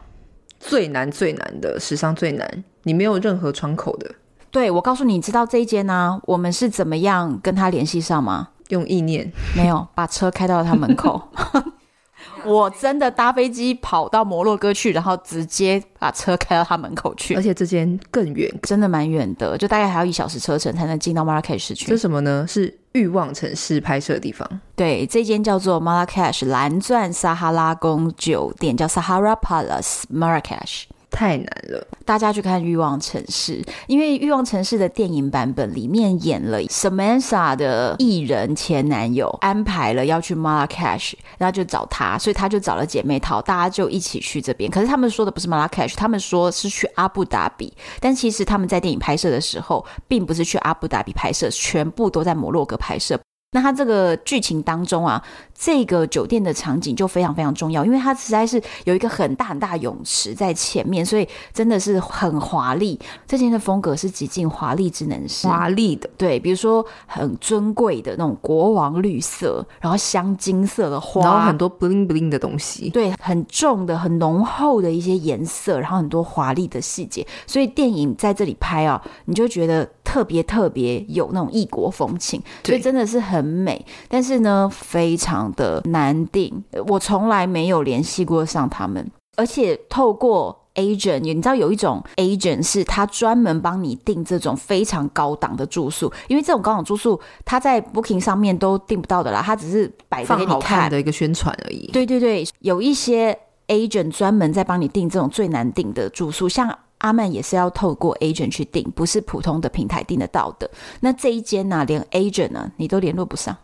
[0.59, 4.11] 最难最难的，史上最难，你没有任何窗口的。
[4.51, 8.49] 对，我告诉你，你知道这一间呢、啊，我们是怎么样跟他联系上吗？
[8.71, 11.23] 用意念没有，把车开到他门口。
[12.45, 17.35] 我真的搭飞机跑到摩洛哥去，然后直接把车开到他门口去。
[17.35, 21.87] 而且这间更远，真的蛮远的，就大概还要一小时车程才能进到马拉喀什市区。
[21.87, 22.47] 这是什么呢？
[22.49, 24.49] 是欲望城市拍摄的地方。
[24.75, 30.85] 对，这间叫做马拉喀什蓝钻撒哈拉宫酒店，叫 Sahara Palace Marrakesh。
[31.11, 44.71] 太难了，大家去看《欲望城市》，因为《欲望城市》的电影版本里面演了 Samantha 的艺人前男友，安排了要去 Marrakesh，然后就找他，所以他就找了姐妹淘，大家就一起去这边。
[44.71, 53.19] 可是他们说的不是 Marrakesh，他们说是去阿布达比，但其实他们在电影拍摄的时候，并不是去阿布达比拍摄，全部都在摩洛哥拍摄。
[53.53, 55.21] 那他这个剧情当中啊，
[55.63, 62.99] 这个酒店的场景就非常非常重要，因为它实在是有一个很大很大泳池在前面，所以真的是很华丽。
[63.27, 83.41] 这间的风格是极尽华丽之能事，华丽的，对，比如说很尊贵的那种国王绿色，然后香金色的花，然后很多 bling bling 的东西，对，很重的、很浓厚的一些颜色，然后很多华丽的细节，所以电影在这里拍啊，你就觉得特别特别有那种异国风情，所以真的是很。
[83.41, 86.63] 很美，但是呢，非常的难定。
[86.87, 101.87] 我从来没有联系过上他们，而且透过 agent，你知道有一种 agent 是他专门帮你订这种非常高档的住宿，因为这种高档住宿他在 Booking 上面都订不到的啦，他只是摆着给你看的一个宣传而已。
[101.93, 106.79] 对对对，有一些 agent 专门在帮你订这种最难订的住宿，像。
[107.01, 110.71] 阿曼也是要透过 agent 去订，不是普通的平台订得到的。
[111.01, 113.57] 那这一间呢、啊，连 agent 呢、啊，你都联络不上。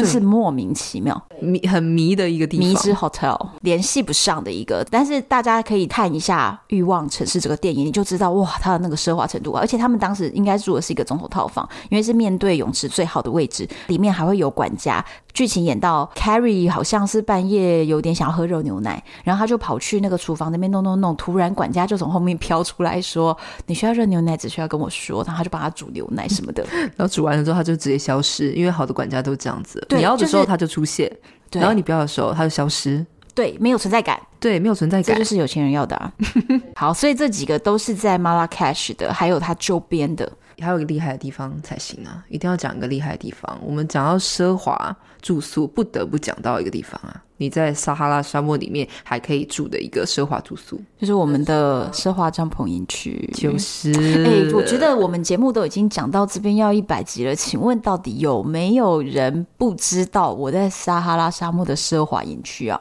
[0.00, 4.84] 真是莫名其妙，迷很迷的一个地方，迷之 hotel 联系不上的一个。
[4.90, 9.52] 但是大家可以看一下《欲望城市》这个电影，你就知道哇，它的那个奢华程度。
[9.52, 15.04] 而且他们当时应该住的是一个总统套房，因为是面对泳池最好的位置，里面还会有管家。
[15.34, 26.62] 剧情演到 Carrie 好像是半夜有点想要喝热牛奶，然后他就跑去那个厨房那边弄弄弄，突然管家就从后面飘出来说：“你需要热牛奶，只需要跟我说。”然后他就帮他煮牛奶什么的。
[26.96, 29.81] 然后煮完了之后，他就直接消失，因为好的管家都这样子。
[29.88, 31.08] 对，你要的时候它就出现，
[31.50, 33.04] 就是、然后你不要的时候它就消失。
[33.34, 34.20] 对，没有存在感。
[34.38, 36.12] 对，没有存在感，这就是有钱人要的、啊。
[36.76, 42.22] 好，所以这几个都是在 Marrakesh 的，还有它周边的，还有一个厉害的地方才行啊！
[42.28, 43.58] 一定要讲一个厉害的地方。
[43.62, 47.22] 我们讲到奢华住宿，不得不讲到一个地方啊！
[47.42, 53.28] 你在撒哈拉沙漠里面还可以住的一个奢华住宿，就是我们的奢华帐篷营区。
[53.34, 53.90] 就是，
[54.24, 62.80] 哎、欸，我觉得我们节目都已经讲到这边要一百集了，请问到底有没有人不知道我在撒哈拉沙漠的奢华营区啊？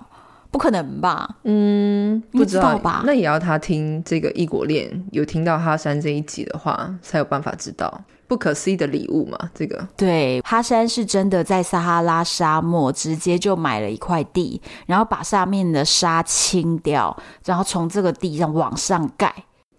[0.52, 1.38] 不可能吧？
[1.46, 3.04] 嗯，不知道，知道吧？
[3.06, 9.38] 那也要他听这个异国恋，有听到哈山这一集的话，才有办法知道不可思议的礼物嘛。
[9.54, 17.14] 这个对，哈山是真的在撒哈拉沙漠直接就买了一块地，然后把上面的沙清掉，
[17.44, 19.34] 然后从这个地上往上盖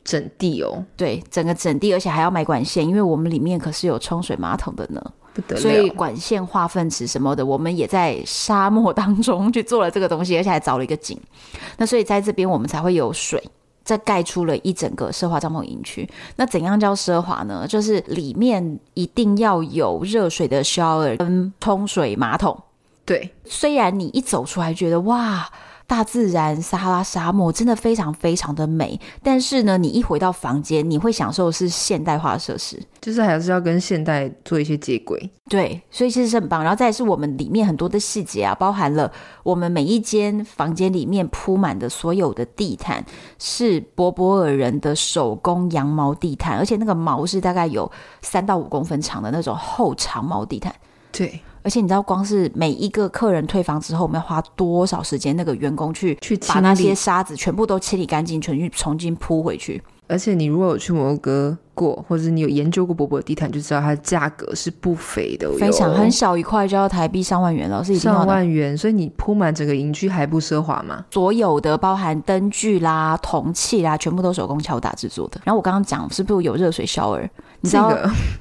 [0.04, 0.84] 整地哦。
[0.98, 5.02] 对，整个整地，而且还要买管线，因为我们里面可是有冲水马桶的呢。
[5.32, 11.18] 不得了，所以管线、化粪池什么的，我们也在沙漠当中去做了这个东西，而且还找了一个井。
[11.78, 13.42] 那所以在这边我们才会有水，
[13.84, 16.08] 再盖出了一整个奢华帐篷营区。
[16.36, 17.66] 那怎样叫奢华呢？
[17.66, 22.58] 就是里面一定要有热水的 shower 跟冲水马桶。
[23.04, 25.50] 对，虽然你一走出来觉得哇。
[25.92, 35.30] 大自然，撒哈拉沙漠真的非常非常的美，但是呢，你一回到房间，你会享受的是现代化的设施，就是还是要跟现代做一些接轨。
[35.50, 36.62] 对，所以其实是很棒。
[36.62, 43.04] 然后再来是我们里面很多的细节啊，包含了我们每一间房间里面铺满的所有的地毯
[43.38, 50.74] 是博博尔人的手工羊毛地毯，而且那个毛是大概有三到五公分长的那种厚长毛地毯。
[51.12, 51.38] 对。
[51.62, 55.36] 而且你知道，光是每一个客人退房之后，我们要花多少时间？
[55.36, 59.82] 那个员工去去把那些沙子全部都清理干净，重新重新铺回去。
[60.08, 68.76] 而且你如果有去摩洛哥过，或者你有研究过柏柏地毯，就知道它的价格是不菲的，非常很小一块就要台币上万元了，是上万元。
[68.76, 71.02] 所以你铺满整个营区还不奢华吗？
[71.12, 75.40] 所有的包含灯具啦、铜器啦，全部都手工敲打制作的。
[75.44, 77.26] 然后我刚刚讲是不是有热水 shower？
[77.60, 77.96] 你知道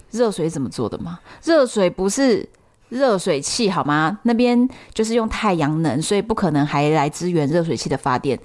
[0.09, 1.19] 热水怎么做的吗？
[1.43, 2.49] 热水不是。
[2.91, 4.19] 热水器好吗？
[4.23, 8.37] 那边就是用太阳能，所以不可能还来支援热水器的发电。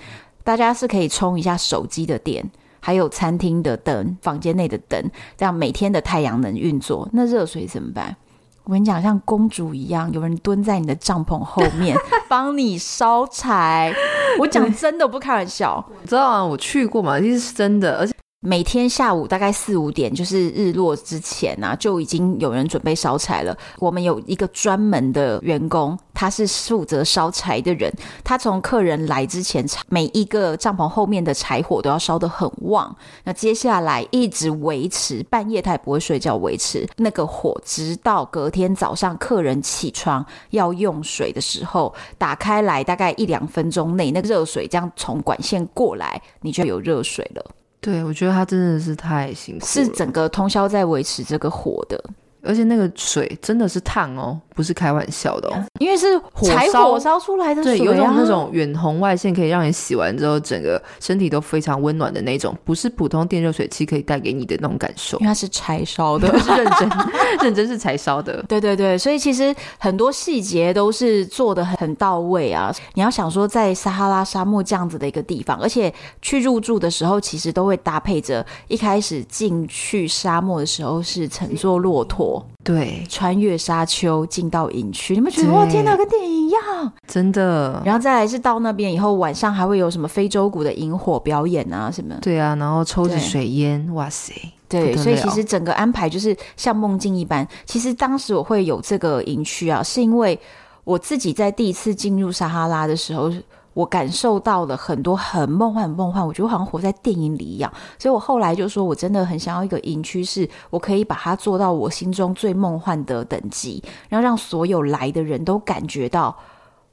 [0.45, 7.09] 大家是可以充一下手机的电，还有餐厅的灯、房间内的灯，这样每天的太阳能运作。
[7.13, 8.17] 那热水怎么办？
[8.63, 11.97] 我跟你讲，像公主一样，有人蹲在你的帐篷后面
[12.29, 13.93] 帮你烧柴。
[14.39, 15.85] 我讲真的，不开玩笑。
[16.03, 18.13] 你知道啊，我去过嘛，其实是真的，而且。
[18.47, 23.59] 每天下午大概四五点，就是日落之前啊，就已经有人准备烧柴了。
[23.81, 27.93] 我们有一个专门的员工，他是负责烧柴的人。
[28.23, 32.95] 他从客人来之前，每一个帐篷后面的柴火都要烧得很旺。
[33.25, 47.45] 那接下来一直维持，半夜他也不会睡觉，维持那个火，直到隔天早上客人起床要用水的时候，打开来，大概一两分钟内，那个热水这样从管线过来，你就有热水了。
[47.87, 52.05] 对，我觉得他真的是太辛苦了，是整个通宵在维持这个火的，
[52.47, 66.91] 而且那个水真的是烫哦，不是开玩笑的哦，因为是柴火烧出来的水啊，对，有种那种远红外线可以让你洗完之后整个身体都非常温暖的那种，不是普通电热水器可以带给你的那种感受，因为它是柴烧的，是 认真
[67.43, 72.73] 认真是柴烧的，对对对，所以其实很多细节都是做的很到位啊。
[72.95, 75.93] 你要想说在撒哈拉沙漠这样子的一个地方，而且
[76.23, 82.36] 去入住的时候，其实都会搭配着一开始进去沙漠的时候是乘坐骆驼。
[82.65, 87.81] 对，穿越沙丘进到营区，你们觉得哇，天哪，跟电影一样，真的。
[87.85, 92.17] 然后再来是到那边以后，晚上还会有什么非洲鼓的萤火表演啊什么？
[92.21, 94.35] 对啊，然后抽着水烟，哇塞，
[94.69, 97.47] 对，所以其实整个安排就是像梦境一般。
[97.65, 100.39] 其实当时我会有这个营区啊，是因为
[100.85, 103.33] 我自己在第一次进入撒哈拉的时候。
[103.77, 107.71] 我感受到了很多很梦幻、很梦幻，我觉得好像活在电影里一样。
[107.99, 116.35] 所以我后来就说，我真的很想要一个营区，是我可以把它做到我心中最梦幻的等级，然后让所有来的人都感觉到，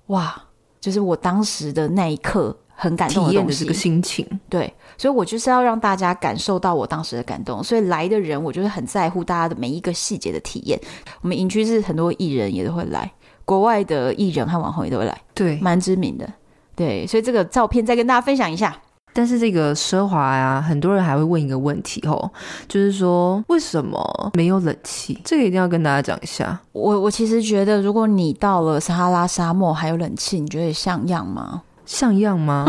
[0.07, 0.35] 哇，
[0.81, 4.27] 就是我当时的那一刻很感动的东西，体验的这个心情。
[4.49, 7.63] 对，所以我就是要让大家感受到我当时的感动。
[7.63, 10.77] 所以来的人，我就是很在乎大家的每一个细节的体验。
[11.21, 13.09] 我们营区是很多艺人也都会来，
[13.45, 16.29] 国外的艺人和网红也都会来，对，蛮知名的。
[16.75, 18.75] 对，所以这个照片再跟大家分享一下。
[19.15, 22.31] 但是这个奢华呀，很多人还会问一个问题哦，
[22.67, 24.01] 就是说为什么
[24.33, 25.21] 没有冷气？
[25.23, 26.59] 这个一定要跟大家讲一下。
[26.71, 31.61] 我我其实觉得，如果你到了撒哈拉沙漠还有冷气，你觉得像样吗？
[31.85, 32.65] 像样吗？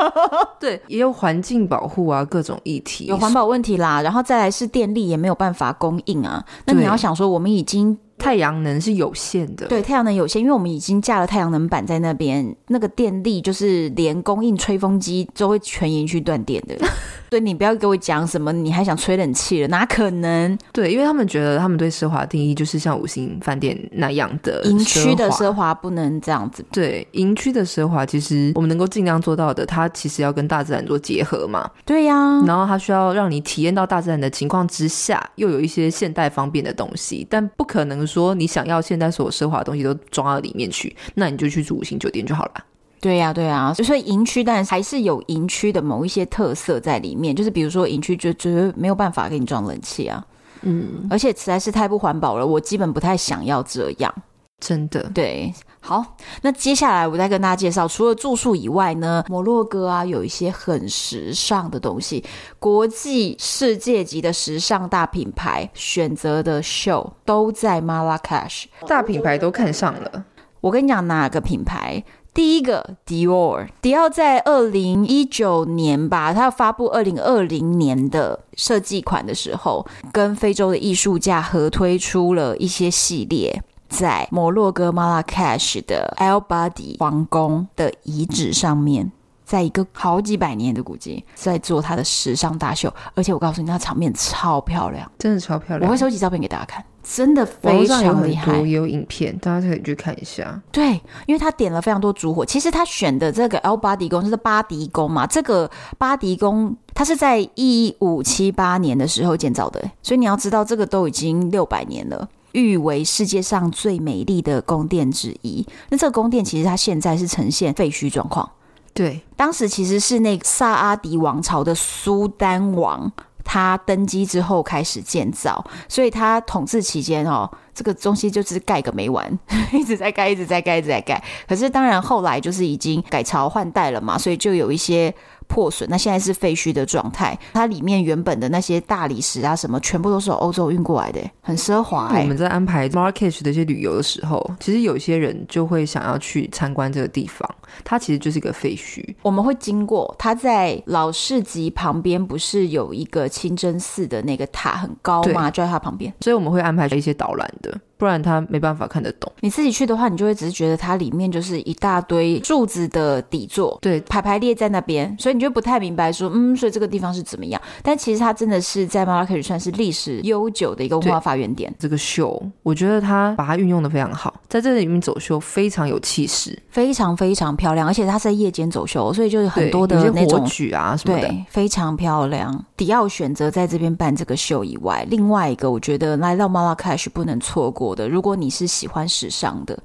[0.58, 4.00] 对，也有环境保护啊，各种议题，有环保问题啦。
[4.00, 6.42] 然后再来是电力也没有办法供应啊。
[6.64, 7.98] 那你要想说，我们已经。
[8.18, 16.76] 太阳能是有限的，对，太阳能有限，因为我们已经架了太阳能板在那边，那个电力就是连供应吹风机都会全营区断电的。
[17.30, 19.66] 所以你不要给我讲什么，你还想吹冷气了？
[19.66, 20.56] 哪可能？
[20.72, 26.64] 对，因为他们觉得他们对奢华定义就是像五星饭店那样的营区的奢华不能这样子。
[26.70, 31.68] 对，营区的奢华其实我们能够尽量做到的，它其实要跟大自然做结合嘛。
[31.84, 42.52] 对呀、啊，然后它需要让你体验到大自然的情况之下，又有一些现代方便的东西，但不可能说你想要现在所有奢华的东西都装到里面去，那你就去住五星酒店就好了。
[43.00, 50.24] 对呀、啊，对呀，所以营区但还是有营区的某一些特色在里面，就是比如说营区就绝对没有办法给你装冷气啊，
[50.62, 54.14] 嗯，而且实在是太不环保了，我基本不太想要这样，
[54.60, 55.10] 真的。
[55.14, 62.24] 对，好，那接下来我再跟大家介绍，除了住宿以外呢，摩洛哥啊有一些很时尚的东西，
[62.58, 70.24] 国际世界级的时尚大品牌选择的秀都在 Marrakesh，大品牌都看上了。
[70.62, 72.02] 我跟你讲哪个品牌？
[72.32, 83.62] 第一个迪奥，迪奥在二零一九年吧，他要发布二零二零年的设计款的时候，跟非洲的艺术家合推出了一些系列，
[83.96, 89.12] 在摩洛哥马拉喀什的 El Badi 皇宫的遗址上面，
[89.44, 96.84] 在一个好几百年的古迹，在做他的时尚大秀，而且我告诉你，那场面超漂亮，真的超漂亮，我会收集照片给大家看。
[97.04, 100.60] 真的非常厉害，也有影片，大家可以去看一下。
[100.72, 102.44] 对，因为他点了非常多烛火。
[102.44, 115.66] 其实他选的这个 El Badi 宫就是巴迪宫嘛，这个巴迪宫它是在一五七八年的时候建造的，所以你要知道这个都已经六百年了，誉为世界上最美丽的宫殿之一。
[115.90, 118.50] 那这个宫殿其实它现在是呈现废墟状况。
[118.94, 123.12] 对，当时其实是那个萨阿迪王朝的苏丹王。
[123.46, 129.38] 他登基之后开始建造，所以他统治期间哦，这个东西就是盖个没完，
[129.70, 131.22] 一直在盖，一直在盖，一直在盖。
[131.46, 135.14] 可是当然后来就是已经改朝换代了嘛，所以就有一些。
[135.46, 137.38] 破损，那现在是废墟的状态。
[137.52, 142.12] 它里面原本的那些大理石啊什么，全部都是从欧洲运过来的，很奢华。
[142.18, 147.48] 我们在安排 Marrakesh 的一些旅游的时候，其实有些人就会想要去参观这个地方。
[147.84, 149.02] 它其实就是一个废墟。
[149.22, 155.50] 我们会经过，它在老市集旁边，不是有一个清真寺的那个塔很高吗？
[155.50, 157.78] 就在它旁边，所以我们会安排一些导览的。
[157.96, 159.30] 不然他没办法看得懂。
[159.40, 167.60] 你自己去的话，你就会只是觉得它里面就是一大堆柱子的底座，对，排排列在那边，所以你就不太明白说，嗯，所以这个地方是怎么样？
[167.82, 171.72] 但其实它真的是在马拉喀什算是历史悠久的一个文化发源点。
[171.78, 182.64] 这个秀，我觉得它把它运用的非常好，在这里面走秀非常有气势，非常非常漂亮，而且它是在夜间走秀，所以就是很多的那种火炬啊什么的，对，非常漂亮。
[182.76, 187.83] 迪奥选择在这边办这个秀以外，另外一个我觉得来到马拉喀什不能错过。
[187.92, 189.76] 的，如果你是喜欢时尚的，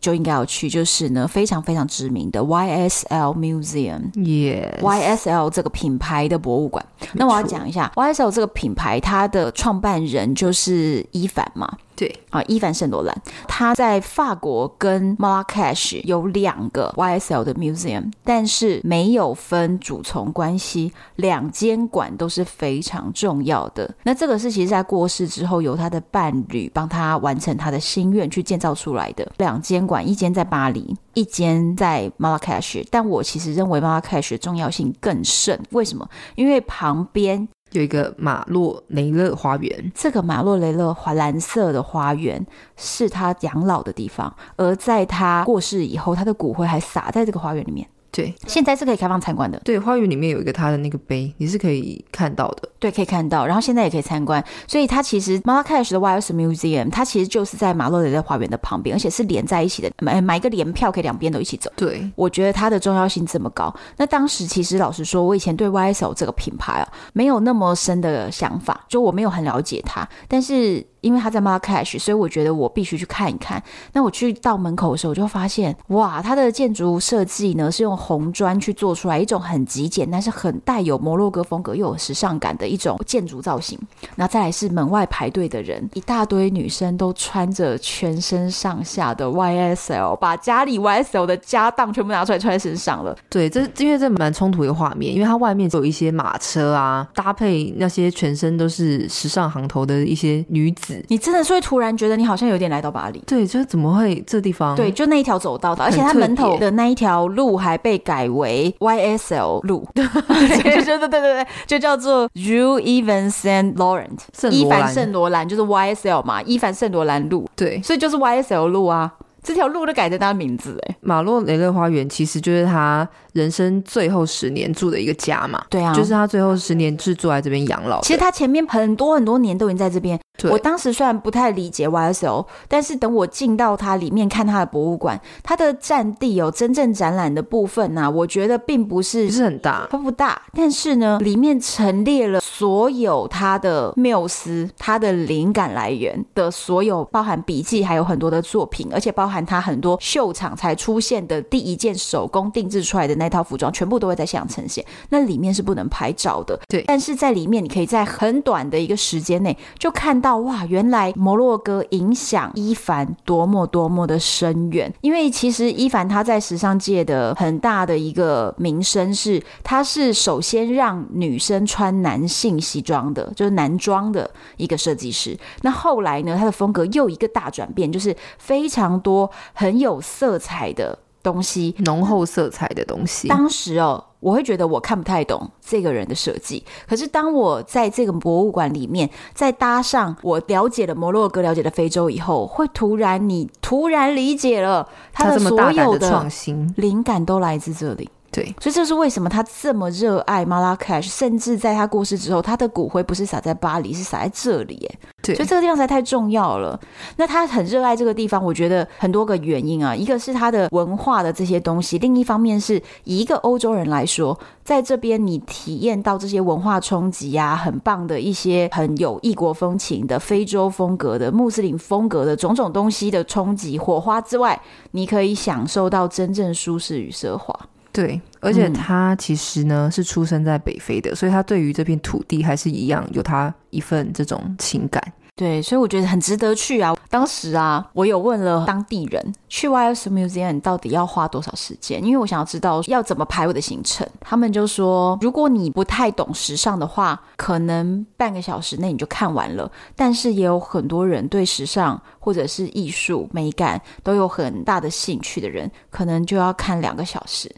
[0.00, 0.70] 就应该要去。
[0.70, 6.86] 就是呢，非常非常知名的 YSL Museum，Yes，YSL 这个品牌的博物馆。
[7.14, 11.76] 那我要讲一下 YSL 这个品牌，它的创办人就是伊凡嘛。
[11.96, 23.92] 对啊，伊凡圣罗兰，他在法国跟 Marrakech 有两个 YSL 的 museum，但是没有分主从关系，两间馆都是非常重要的。
[24.02, 32.86] 那这个是其实在过世之后，由他的伴侣帮他完成他的心愿去建造出来的两间馆，一间在巴黎，一间在 Marrakech。
[32.90, 36.06] 但我其实认为 Marrakech 的重要性更甚，为什么？
[36.34, 37.48] 因为旁边。
[37.72, 42.46] 有一个马洛雷勒花园，这个马洛雷勒花蓝色的花园
[42.76, 47.86] 是他养老的地方，而在他过世以后，他的骨灰还撒在这个花园里面。
[48.10, 49.60] 对，现在是可以开放参观的。
[49.64, 52.68] 对，花园里面有一个他的那个碑，你是可以看到的。
[52.78, 53.46] 对，可以看到。
[53.46, 54.42] 然后现在也可以参观。
[54.66, 59.90] 所以它其实 Marrakech 的 YSL Museum，它其实就是在马洛雷的花园的旁边，而且是连在一起的。
[60.00, 61.70] 买买一个联票，可以两边都一起走。
[61.76, 63.74] 对，我觉得它的重要性这么高。
[63.96, 70.08] 那当时其实老实说，我以前对 YSL 这个品牌啊，没有那么深的想法，就我没有很了解它。
[70.28, 73.62] 但是因为他在 Marrakech，所以我觉得我必须去看一看。
[73.92, 83.78] 那我去到门口的时候，我就发现，哇，它的建筑设计呢是用红砖去做出来一种很极简，但是很带有摩洛哥风格又有时尚感的一种建筑造型。
[84.16, 93.16] 那再来是门外排队的人，一大堆女生都穿着全身上下的 YSL，把家里 YSL 的家当全部拿出来穿在身上了。
[93.30, 100.95] 对，这因为这蛮冲突的画面，因为它外面有一些马车啊，搭配那些全身都是时尚行头的一些女子。
[101.08, 104.74] 你真的是会突然觉得你好像有点来到巴黎，对，就是怎么会这地方？
[104.76, 119.12] 对，就那一条走道的，而且它门头的那一条路还被改为 YSL 路， 对对对对对，就叫做 Rue Yves Saint Laurent，伊凡圣罗兰就是 YSL 嘛，伊凡圣罗兰路，对，所以就是 YSL 路啊。
[119.42, 125.64] 这条路都改成他的名字哎，马洛雷勒花园其实就是他人生最后十年住的一个家嘛。
[125.70, 128.00] 对啊，就是他最后十年是住在这边养老。
[128.02, 130.18] 其实他前面很多很多年都已经在这边。
[130.50, 149.46] 我当时虽然不太理解 YSL，但是等我进到它里面看它的博物馆，它的占地有真正展览的部分呢、啊，我觉得并不是不是很大，它不大，但是呢，里面陈列了所有他的缪斯，他的灵感来源的所有，包含笔记，还有很多的作品，而且包含。
[149.46, 154.84] 他很多秀场才出现的第一件手工定制出来的那套服装，全部都会在现场呈现。
[155.10, 156.82] 那里面是不能拍照的，对。
[156.86, 164.92] 但是在里面，你可以在很短的一个时间内就看到，哇，原来摩洛哥影响伊凡多么多么的深远。
[165.00, 175.36] 因为其实伊凡他在时尚界的很大的一个名声是，他是首先让女生穿男性西装的，就是男装的一个设计师。
[175.62, 179.30] 那后来呢，他的风格又一个大转变，就是非常多。
[179.52, 183.26] 很有色彩的东西，浓厚色彩的东西。
[183.26, 186.64] 当时哦，我会觉得我看不太懂这个人的设计。
[186.88, 198.08] 可是当我在这个博物馆里面，再搭上我了解了摩洛哥、了解了非洲以后，会突然你突然理解了他的所有的创新灵感都来自这里。
[198.36, 204.86] 对，所以这是为什么他这么热爱马拉喀什，甚至在他过世之后，他的骨灰不是撒在巴黎，是撒在这里。
[204.92, 206.78] 哎，对，所以这个地方才太重要了。
[207.16, 212.74] 那他很热爱这个地方，我觉得很多个原因啊，一个是他的文化的这些东西，另一方面是
[213.04, 224.60] 以一个欧洲人来说，在这边你体验到这些文化冲击啊，很棒的一些很有异国风情的非洲风格的穆斯林风格的种种东西的冲击火花之外，
[224.90, 227.58] 你可以享受到真正舒适与奢华。
[227.96, 235.02] 对，而且他其实呢、嗯、是出生在北非的，所以他对于这片土地还是一样有他一份这种情感。
[235.34, 236.96] 对，所以我觉得很值得去啊。
[237.10, 244.06] 当时啊，我有问了当地人去 YSL Museum 到底要花多少时间，因为我想要知道要怎么排我的行程。
[244.20, 249.70] 他们就说，如果你不太懂时尚的话，可能半个小时内你就看完了。
[249.94, 257.54] 但是也有很多人对时尚或者是艺术美感都有很大的兴趣的人，可能就要看两个小时。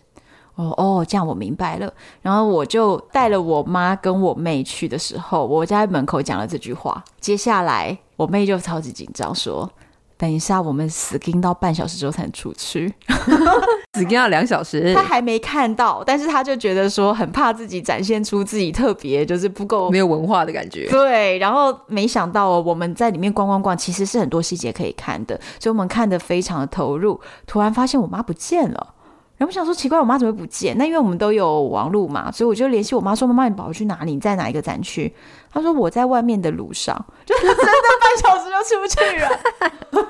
[0.59, 1.88] 哦哦，这样我明白了。
[2.20, 7.02] 然后我就带了我妈跟我妹去的时候，我在门口讲了这句话。
[7.20, 9.70] 接下来我妹就超级紧张，说
[10.18, 12.92] ：“等一下，我们死盯到半小时之后才能出去，
[13.94, 20.88] 死盯到两小时。”她还没看到，但是她就觉得说很怕自己展现出自己特别就是不够没有文化的感觉。
[20.90, 27.20] 对，然后没想到哦，我们在里面逛逛逛，其实是很多细节可以看的，所以我们看得非常的投入。
[27.46, 28.94] 突然发现我妈不见了。
[29.39, 30.76] 然后我想说奇怪，我妈怎么不见？
[30.76, 34.12] 那因为我们都有网路嘛，所以我就联系我妈说：“妈妈，你宝宝去哪里？
[34.12, 35.12] 你在哪一个展区？”
[35.53, 36.94] 她说：“我在外面的路上。”
[37.24, 37.64] 就是真的
[38.01, 39.28] 半小时就出去了，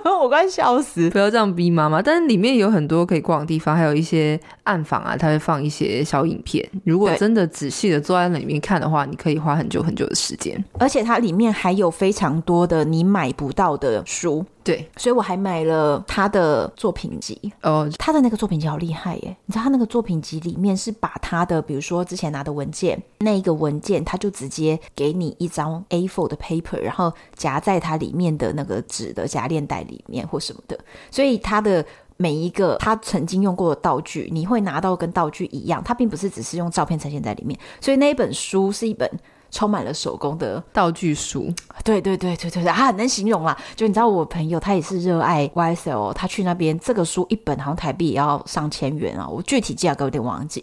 [0.23, 1.11] 我快笑死！
[1.11, 2.01] 不要这样逼妈妈。
[2.01, 6.65] 但是里面有很多可以逛的地方，还有一些暗房啊，他会放一些小影片。
[6.85, 10.65] 如果真的仔细的坐在那里面看的话，你可以花很久很久的时间。
[10.79, 14.45] 而且它里面还有非常多的你买不到的书。
[14.63, 17.53] 对，所以我还买了他的作品集。
[17.63, 19.35] 哦，他的那个作品集好厉害耶！
[19.47, 30.79] 你知道他那个作品集里面是把他的，比如说之前拿的文件，那一个文件他就直接给你一张 A4 的 paper，然后夹在它里面的那个纸的夹链袋里面或什么的。
[31.11, 31.85] 所以它的
[32.17, 37.59] 每一个他曾经用过的道具，你会拿到跟道具一样，它并不是只是用照片呈现在里面。
[37.81, 39.11] 所以那一本书是一本。
[39.51, 41.51] 充满了手工的道具书，
[41.83, 43.57] 对对对对对，他很能形容啦。
[43.75, 50.63] 就你知道，我朋友他也是热爱 YSL，他去那边这个书一本好像台币也要上千元啊，我具体价格有点忘记。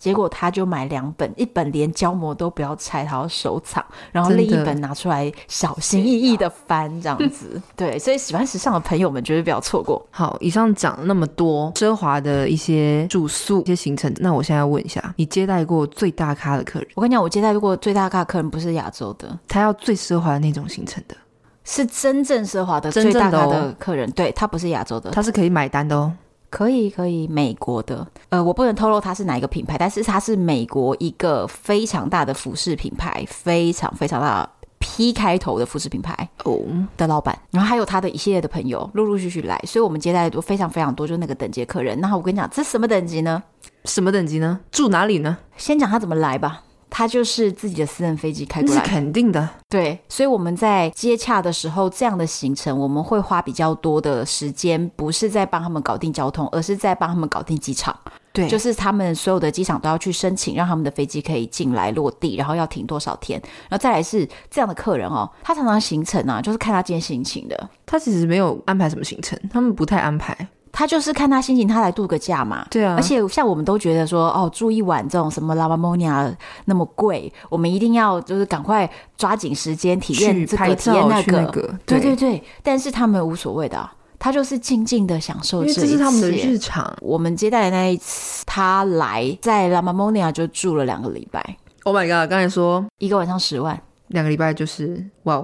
[0.00, 7.60] 结果他就买两本，一本连胶膜都不要拆，他要收藏，然后另一本拿出来小心翼翼的翻，这样子。
[7.76, 10.02] 对，所以喜欢时尚的朋友们绝对不要错过。
[10.10, 16.88] 好，以上讲了那么多奢华的一些住宿、一些行程，那我现在要问一下，你接待过最大咖的客人？
[16.94, 21.14] 我跟你讲，我接待过最大咖的客人不是亚洲的，他要最奢华的那种行程的，
[21.64, 24.10] 是真正奢华的最大咖的客人。
[24.12, 26.10] 对，他不是亚洲的，他是可以买单的哦。
[26.50, 36.58] 可以可以，美国的，呃，我不能透露它是哪一个品牌，但是它是美国一个非常大的服饰品牌，非常非常大的 P 开头的服饰品牌哦
[36.96, 42.00] 的老板，然后还有他的一系列的朋友陆陆续续来，所以我们接待的都非常非常多，就是那个等级客人。
[42.00, 43.42] 那我跟你讲，这什么等级呢？
[43.84, 44.60] 什么等级呢？
[44.72, 45.38] 住哪里呢？
[45.56, 46.64] 先讲他怎么来吧。
[46.90, 49.48] 他就是自己的私人飞机开过来，是肯定的。
[49.68, 57.96] 对，所以我们在接洽的时候，这样的行程我们会花比较多的时间，不是在帮他们搞定交通，而是在帮他们搞定机场。
[58.32, 63.40] 对，就是他们所有的机场都要去申请，让他们的飞机可以进来落地，然后要停多少天。
[63.68, 67.68] 然后再来是这样的客人哦，他常常行程啊，就是看他今天心情的。
[67.84, 70.48] 他其实没有安排什么行程，他们不太安排。
[70.72, 72.66] 他就是看他心情，他来度个假嘛。
[72.70, 76.32] 对啊，而且像我们都觉得说，哦，住一晚这种什么拉玛莫尼亚
[76.66, 81.74] 那么贵，我们一定要就是赶快抓紧时间体验这个体验那个，那个。
[81.84, 85.80] 对对对，但是他们无所谓的啊，他就是静静的享受这一切。
[85.80, 86.96] 这是他们的日常。
[87.00, 91.56] 我们接待的那一次，他来在拉玛莫尼亚就住了两个礼拜。
[91.84, 92.30] Oh my god！
[92.30, 95.42] 刚才说一个晚上十万，两个礼拜就是哇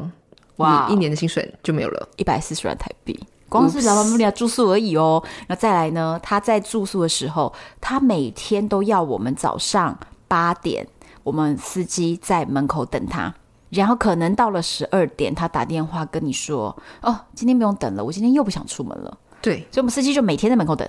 [0.56, 3.18] 哇，一年的薪水就没有了，一百四十万台币。
[3.48, 6.18] 光是拉玛莫尼亚住宿而已哦，那再来呢？
[6.22, 10.86] 他在住宿的时候，他每天都要我们早上八点，
[11.22, 13.32] 我们司机在门口等他，
[13.70, 20.88] 然后可能到了十二点，他打电话跟你说：“哦，今天不用等了，我今天又不想出门了。”对，所以我们司机就每天在门口等。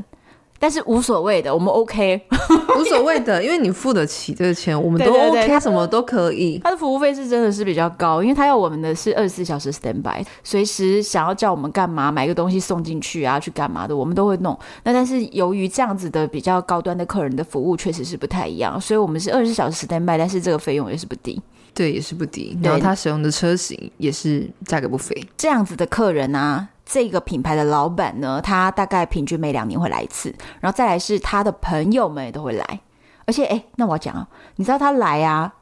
[0.59, 2.21] 但是无所谓的，我们 OK，
[2.79, 6.59] 无所谓的，因为你付得起这个钱，我们都 OK，什么都可以。
[6.63, 14.57] 他的服务费是真的是比较高，因为他要我们的是二十四小时 standby，随时想要叫我们干嘛，买个东西送进去啊，去干嘛的，我们都会弄。
[14.83, 21.41] 那但是由于这样子的比较高端的客人的服务确实是不太一样，所以我们是二十四小时 standby，但是这个费用也是不低，
[21.73, 22.57] 对，也是不低。
[22.63, 26.67] 然后他使用的车型也是价格不菲，这样子的客人啊。
[26.89, 32.79] 这个品牌的老板呢，他大概平均每两年会来一次，然后再来是他的朋友们也都会来，
[33.25, 34.25] 而且哎，那我要讲啊，
[34.55, 35.53] 你知道他来啊，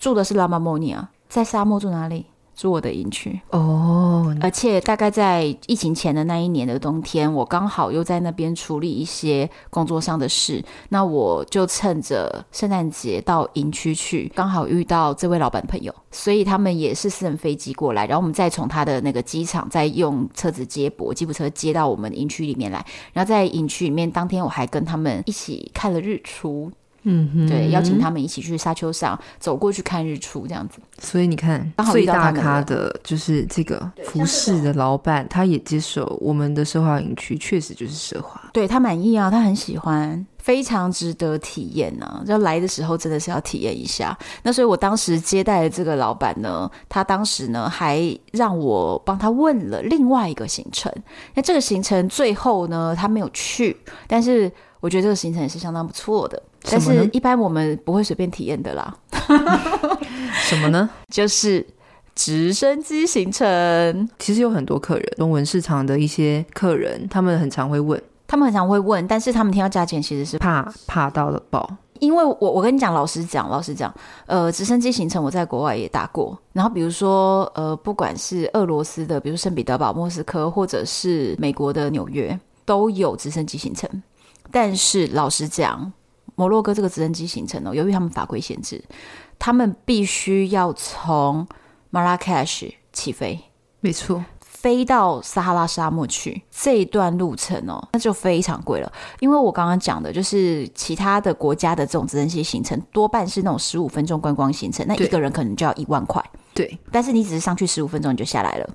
[0.00, 2.26] 住的是拉玛莫尼啊，在沙漠住哪里？
[2.62, 26.70] 住我的营区哦，而且大概在疫情前的那一年的冬天，我刚好又在那边处理一些工作上的事，那我就趁着圣诞节到营区去，刚好遇到这位老板朋友，所以他们也是私人飞机过来，然后我们再从他的那个机场再用车子接驳吉普车接到我们营区里面来，然后在营区里面当天我还跟他们一起看了日出。
[27.04, 30.78] 嗯哼，对，邀请他们一起去沙丘上走过去看日出，这样子。
[30.98, 38.40] 所以你看，最大咖的就是这个服饰的老板，他也接受我们的奢华营区，确实就是奢华。
[38.52, 42.22] 对，他满意啊，他很喜欢，非常值得体验呢、啊。
[42.24, 44.16] 就来的时候真的是要体验一下。
[44.44, 50.92] 那所以我当时接待的这个老板呢，他当时呢还让我帮他问了另外一个行程。
[51.34, 53.76] 那这个行程最后呢，他没有去，
[54.06, 56.40] 但是我觉得这个行程也是相当不错的。
[56.70, 58.96] 但是，一般我们不会随便体验的啦。
[60.44, 60.88] 什么呢？
[61.08, 61.66] 就是
[62.14, 64.08] 直升机行程。
[64.18, 71.68] 其实有很多客人，中文市场的一些客人，他们很常会问，他们很常会问，但是他们听到价钱其实是怕怕到了爆。
[71.98, 73.92] 因为我我跟你讲，老实讲，老实讲，
[74.26, 76.36] 呃，直升机行程我在国外也打过。
[76.52, 83.88] 然后比如说，呃，不管是俄罗斯的，比如圣彼得堡、莫斯科，或者是美国的纽约，都有直升机行程。
[84.50, 85.92] 但是老实讲，
[86.34, 88.82] 摩洛哥这个直升机行程哦，由于他们法规限制，
[89.38, 91.46] 他们必须要从
[91.90, 93.38] 马拉喀什起飞，
[93.80, 98.92] 没错，飞到撒哈拉沙漠去这一段路程哦，那就非常贵了。
[99.20, 106.24] 因为我刚刚讲的就是其他的国家的这种直升机行程，多半是那种十五分钟观光行程，那一个人可能就要一万块。
[106.54, 108.70] 对，但是你只是上去十五分钟你就下来了。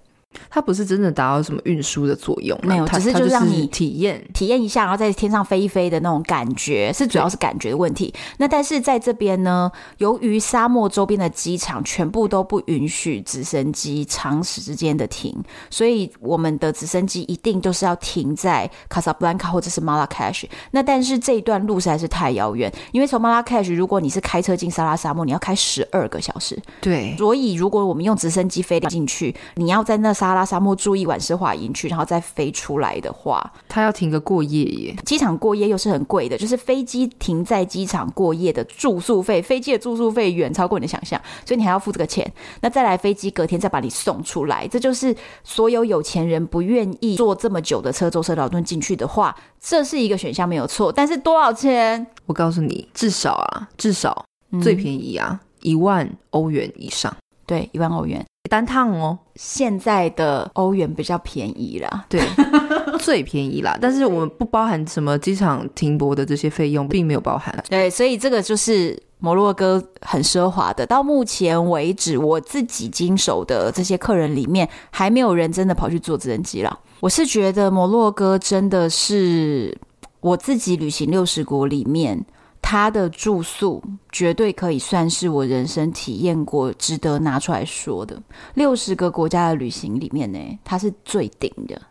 [0.49, 8.13] 它不是真的达到什么运输的作用，没有，只是就是让你体验体验一下，然后在天上飞一飞的那种感觉，是主要是感觉的问题。
[8.38, 15.35] 那但是在这边呢，由于沙漠周边的机场全部都不允许直升机长时间的停，
[15.69, 20.47] 所以我们的直升机一定都是要停在卡萨布兰卡或者是马拉喀什。
[20.71, 26.57] 那但是这一段路实在是太遥远，因为从马拉喀什，如果你是开车进撒拉沙漠，你要开十二个小时。
[26.79, 30.26] 对，所以如果我们用直升机飞进去，你要在那沙。
[30.28, 34.95] 撒拉沙漠住一晚是华营区，然后再飞出来的话，他要停个过夜耶。
[35.05, 42.30] 机场过夜又是很贵的，就是飞机停在机场过夜的住宿费，飞机的住宿费远超过你的想象，所以你还要付这个钱。
[42.59, 45.15] 那再来飞机隔天再把你送出来，这就是
[45.45, 50.91] 所有有钱人不愿意坐这么久的车舟车劳顿进去的话，这是一个选项没有错。
[50.91, 52.05] 但是多少钱？
[52.25, 54.25] 我告诉你，至少啊，至少
[54.61, 57.15] 最便宜啊，一、嗯、万欧元以上。
[57.48, 58.24] 对，一万欧元。
[58.50, 62.22] 单趟哦，现在的欧元比较便宜啦，对，
[63.00, 63.78] 最便宜啦。
[63.82, 67.54] 但是我们不包含什么机场停泊的这些费用，并没有包含。
[67.70, 70.86] 对，所以这个就是摩洛哥很奢华的。
[70.86, 76.80] 到目前为止，我自己经手的这些客人里面，还没有人真的跑去坐直升机了。
[77.02, 79.78] 我是觉得摩洛哥真的是
[80.22, 82.26] 我自己旅行六十国里面。
[82.70, 88.22] 他的住宿绝对可以算是我人生体验过值得拿出来说的
[88.55, 91.82] 六十个国家的旅行里面呢，他是最顶的，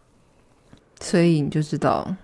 [1.00, 2.14] 所以你就知道。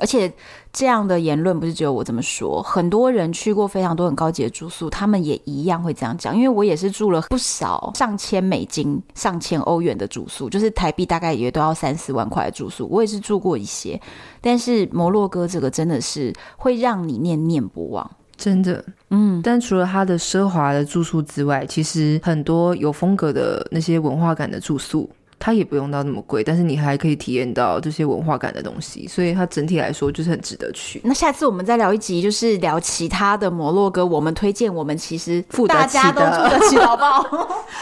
[0.00, 0.32] 而且
[0.72, 6.34] 这样的言论不是只有我这么说，很多人去过非常多很高级的住宿，他们也一样会这样讲。
[6.34, 14.00] 因为我也是住了不少上千美金、上千欧元的住宿，就是台币大概也都要三四万块的住宿，我也是住过一些。
[14.40, 18.84] 但是摩洛哥这个真的是会让你念念不忘，真的。
[19.10, 25.08] 嗯，但除了它的奢华的住宿之外，其实很多有风格的那些文化感的住宿。
[25.40, 31.00] 它也不用到那么贵，但是你还可以体验到这些文化感的东西，所以它整体来说就是很值得去。
[31.02, 37.24] 那下次我们再聊一集，就是聊其他的摩洛哥，我们推荐我们其实 大家都住得起，好不好？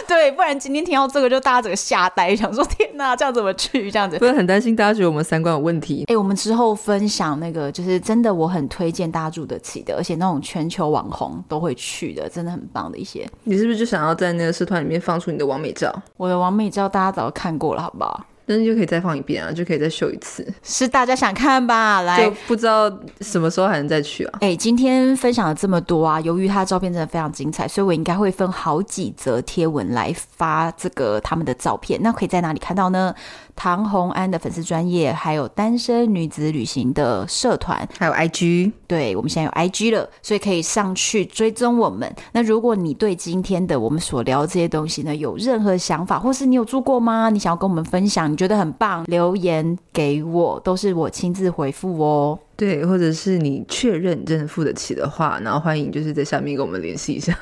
[0.07, 3.91] 对，不然今天听到这个就大家整个吓呆，想说天哪，这样怎么去？
[3.91, 6.05] 这样子，不是很担心大家觉得我们三观有问题。
[6.07, 13.29] 哎、欸，我们之后分享那个，就是真的我很推荐大家住得起的，而且那种全球网红都会去的，真的很棒的一些。
[13.43, 15.93] 你是不是就想要在那个社团里面放出你的完美照？
[16.17, 17.48] 我的完美照大家早看。
[17.49, 18.27] 看过了，好不好？
[18.45, 20.47] 但是就可以再放一遍啊，就可以再秀一次。
[20.63, 22.03] 是大家想看吧？
[22.03, 22.91] 来，就不知道
[23.21, 24.39] 什么时候还能再去啊？
[24.41, 31.99] 哎、欸，今天分享了这么多啊，由于他的照片真的非常精彩，所以我应该会分好几则贴文来发这个他们的照片。
[32.03, 33.15] 那可以在哪里看到呢？
[33.59, 42.15] 唐红安的粉丝专业，还有单身女子旅行的社团，还有 IG，对，我们现在有 IG 了，所以可以上去追踪我们。
[42.31, 47.31] 那如果你对今天的我们所聊这些东西呢，有任何想法，或是你有住过吗？
[47.31, 52.39] 你想要跟我们分享，你觉得很棒，留言给我，都是我亲自回复哦。
[52.59, 57.33] 对，或者是你确认真的付得起的话，然后欢迎就是在下面跟我们联系一下。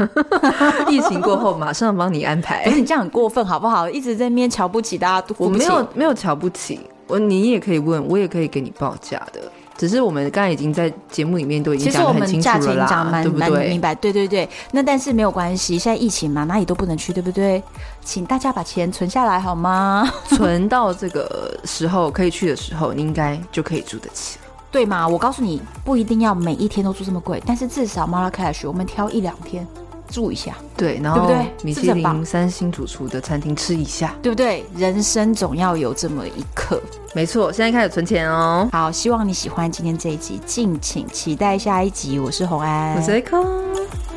[0.91, 2.63] 疫情过后马上帮你安排。
[2.65, 3.89] 不是你这样很过分好不好？
[3.89, 9.41] 一直在那边瞧不起大家，我没有没有瞧不起我，你也可以问我，也可以给你报价的。
[9.79, 13.71] 只是我们刚才已经在节目里面都已经讲得很清楚了啦，对不对？
[13.71, 14.47] 明白，对对对。
[14.73, 17.63] 那但是没有关系，现在疫情嘛，哪里都不能去，对不对？
[18.03, 20.07] 请大家把钱存下来好吗？
[20.29, 24.39] 存到这个时候可以去的时候，你应该就可以住得起。
[24.77, 25.09] 对嘛？
[25.09, 29.67] 我告诉你，不一定要每一天都住这么贵，但是至少马拉喀什我们挑一两天
[30.07, 31.65] 住一下，对，然后对不对？
[31.65, 34.67] 米其林三星主厨的餐厅吃一下，对不对？
[34.77, 36.79] 人生总要有这么一刻。
[37.15, 38.69] 没错，现在开始存钱哦。
[38.71, 42.19] 好，希望你喜欢今天这一集，敬请期待下一集。
[42.19, 43.47] 我是红安，我是 Echo，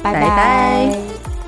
[0.03, 0.19] 拜拜。
[0.19, 1.38] 拜拜。